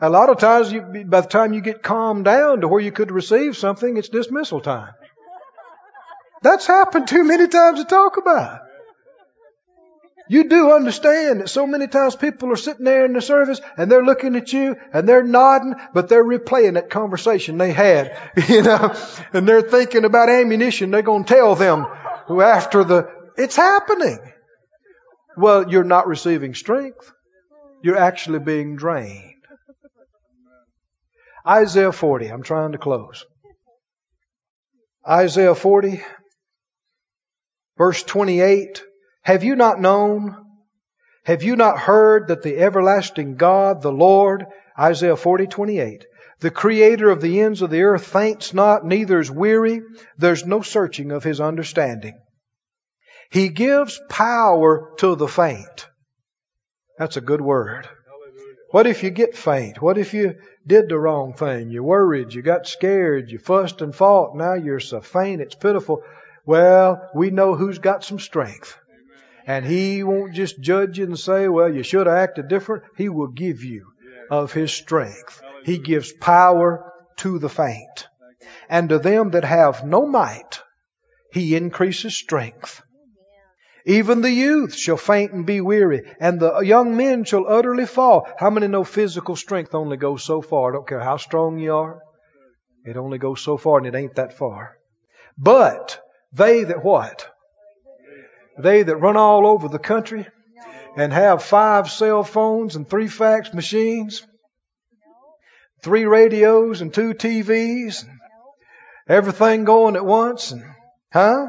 [0.00, 2.92] A lot of times, you, by the time you get calmed down to where you
[2.92, 4.92] could receive something, it's dismissal time.
[6.42, 8.60] That's happened too many times to talk about.
[10.28, 13.90] You do understand that so many times people are sitting there in the service and
[13.90, 18.16] they're looking at you and they're nodding, but they're replaying that conversation they had,
[18.48, 18.94] you know,
[19.34, 21.86] and they're thinking about ammunition they're going to tell them
[22.28, 24.18] after the, it's happening.
[25.36, 27.12] Well, you're not receiving strength.
[27.82, 29.33] You're actually being drained.
[31.46, 32.28] Isaiah 40.
[32.28, 33.24] I'm trying to close.
[35.06, 36.02] Isaiah 40,
[37.76, 38.82] verse 28.
[39.22, 40.36] Have you not known?
[41.24, 44.46] Have you not heard that the everlasting God, the Lord,
[44.78, 46.06] Isaiah 40, 28,
[46.40, 49.82] the creator of the ends of the earth faints not, neither is weary.
[50.18, 52.18] There's no searching of his understanding.
[53.30, 55.88] He gives power to the faint.
[56.98, 57.88] That's a good word.
[58.74, 59.80] What if you get faint?
[59.80, 60.34] What if you
[60.66, 61.70] did the wrong thing?
[61.70, 66.02] You worried, you got scared, you fussed and fought, now you're so faint, it's pitiful.
[66.44, 68.76] Well, we know who's got some strength.
[69.46, 72.82] And He won't just judge you and say, well, you should have acted different.
[72.96, 73.92] He will give you
[74.28, 75.40] of His strength.
[75.64, 78.08] He gives power to the faint.
[78.68, 80.60] And to them that have no might,
[81.32, 82.82] He increases strength.
[83.86, 88.26] Even the youth shall faint and be weary, and the young men shall utterly fall.
[88.38, 90.70] How many know physical strength only goes so far?
[90.70, 92.00] I don't care how strong you are.
[92.86, 94.78] It only goes so far, and it ain't that far.
[95.36, 96.00] But
[96.32, 97.28] they that what?
[98.58, 100.26] They that run all over the country
[100.96, 104.26] and have five cell phones and three fax machines,
[105.82, 108.18] three radios and two TVs, and
[109.08, 110.64] everything going at once, and
[111.12, 111.48] huh?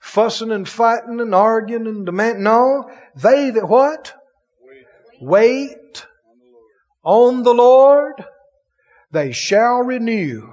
[0.00, 2.42] Fussing and fighting and arguing and demanding.
[2.42, 4.14] No, they that what?
[5.20, 6.06] Wait
[7.02, 8.24] on the Lord,
[9.10, 10.52] they shall renew,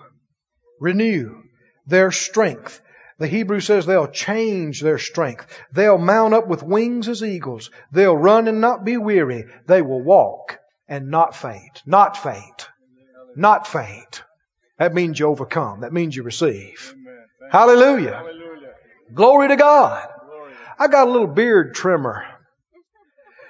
[0.79, 1.43] renew
[1.85, 2.81] their strength.
[3.19, 5.47] The Hebrew says they'll change their strength.
[5.73, 7.71] They'll mount up with wings as eagles.
[7.91, 9.45] They'll run and not be weary.
[9.65, 11.81] They will walk and not faint.
[11.85, 12.69] Not faint.
[13.35, 14.23] Not faint.
[14.77, 15.81] That means you overcome.
[15.81, 16.93] That means you receive.
[17.51, 18.23] Hallelujah.
[19.13, 20.07] Glory to God.
[20.79, 22.25] I got a little beard trimmer.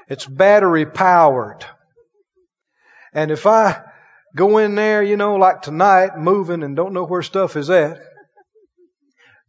[0.07, 1.65] It's battery powered.
[3.13, 3.81] And if I
[4.35, 7.99] go in there, you know, like tonight, moving and don't know where stuff is at,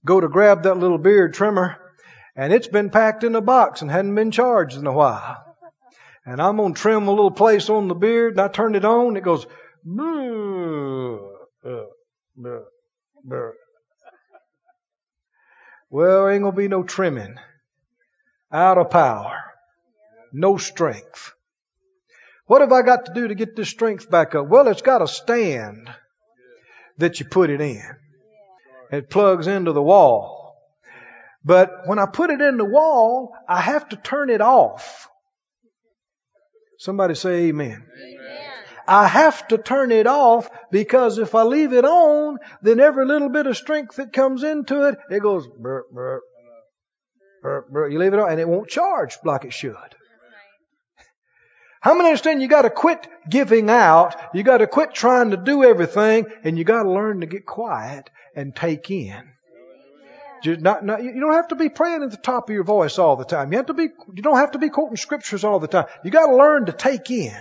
[0.04, 1.76] go to grab that little beard trimmer,
[2.34, 5.44] and it's been packed in a box and hadn't been charged in a while.
[6.24, 8.84] And I'm going to trim a little place on the beard, and I turn it
[8.84, 9.46] on, it goes,
[15.90, 17.36] well, ain't going to be no trimming.
[18.52, 19.42] Out of power.
[20.32, 21.32] No strength.
[22.46, 24.48] What have I got to do to get this strength back up?
[24.48, 25.90] Well, it's got a stand
[26.96, 27.82] that you put it in.
[28.90, 30.56] It plugs into the wall.
[31.44, 35.08] But when I put it in the wall, I have to turn it off.
[36.78, 37.86] Somebody say amen.
[38.00, 38.17] amen.
[38.88, 43.28] I have to turn it off because if I leave it on, then every little
[43.28, 46.22] bit of strength that comes into it, it goes burp, burp,
[47.42, 47.92] burp, burp.
[47.92, 49.76] You leave it on and it won't charge like it should.
[51.82, 56.26] How many understand you gotta quit giving out, you gotta quit trying to do everything,
[56.42, 59.22] and you gotta learn to get quiet and take in.
[60.46, 63.16] Not, not, you don't have to be praying at the top of your voice all
[63.16, 63.52] the time.
[63.52, 65.86] You have to be, you don't have to be quoting scriptures all the time.
[66.04, 67.36] You gotta learn to take in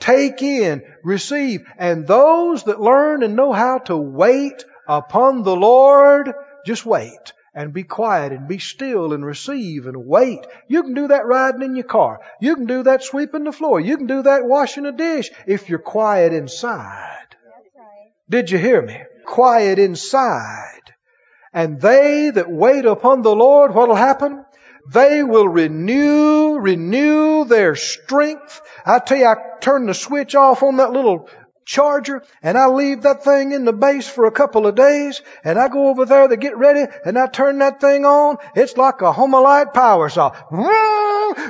[0.00, 1.66] take in, receive.
[1.78, 6.32] And those that learn and know how to wait upon the Lord,
[6.66, 10.46] just wait and be quiet and be still and receive and wait.
[10.68, 12.20] You can do that riding in your car.
[12.40, 13.80] You can do that sweeping the floor.
[13.80, 17.36] You can do that washing a dish if you're quiet inside.
[18.28, 18.96] Did you hear me?
[19.26, 20.94] Quiet inside.
[21.52, 24.44] And they that wait upon the Lord, what'll happen?
[24.92, 28.60] They will renew, renew their strength.
[28.84, 31.28] I tell you, I turn the switch off on that little
[31.64, 35.58] charger and I leave that thing in the base for a couple of days and
[35.58, 38.38] I go over there to get ready and I turn that thing on.
[38.56, 40.30] It's like a Homelite power saw.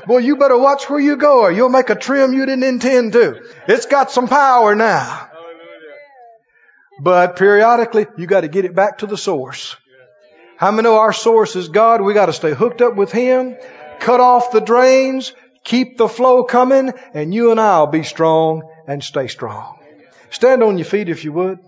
[0.07, 3.15] Boy, you better watch where you go or you'll make a trim you didn't intend
[3.15, 3.41] to.
[3.67, 5.29] It's got some power now.
[7.01, 9.77] But periodically, you got to get it back to the source.
[10.61, 12.03] How many know our source is God?
[12.03, 13.57] We got to stay hooked up with Him,
[13.99, 15.33] cut off the drains,
[15.65, 19.79] keep the flow coming, and you and I'll be strong and stay strong.
[20.29, 21.61] Stand on your feet if you would.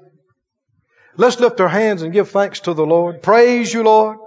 [1.17, 3.23] Let's lift our hands and give thanks to the Lord.
[3.23, 4.19] Praise you, Lord.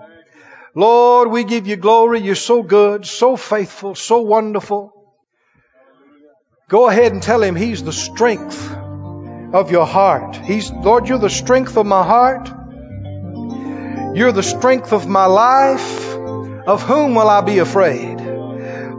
[0.74, 2.22] Lord, we give you glory.
[2.22, 4.92] You're so good, so faithful, so wonderful.
[6.70, 8.68] Go ahead and tell him he's the strength
[9.54, 10.36] of your heart.
[10.38, 12.65] He's, Lord, you're the strength of my heart.
[14.16, 16.16] You're the strength of my life.
[16.66, 18.18] Of whom will I be afraid?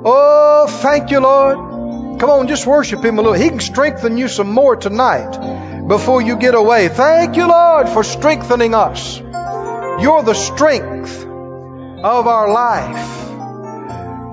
[0.04, 2.20] Oh, thank you, Lord.
[2.20, 3.32] Come on, just worship Him a little.
[3.32, 6.88] He can strengthen you some more tonight before you get away.
[6.88, 9.18] Thank you, Lord, for strengthening us.
[9.18, 13.08] You're the strength of our life.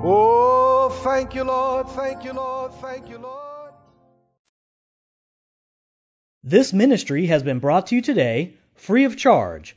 [0.04, 1.88] Oh, thank you, Lord.
[1.88, 2.74] Thank you, Lord.
[2.74, 3.72] Thank you, Lord.
[6.42, 9.76] This ministry has been brought to you today free of charge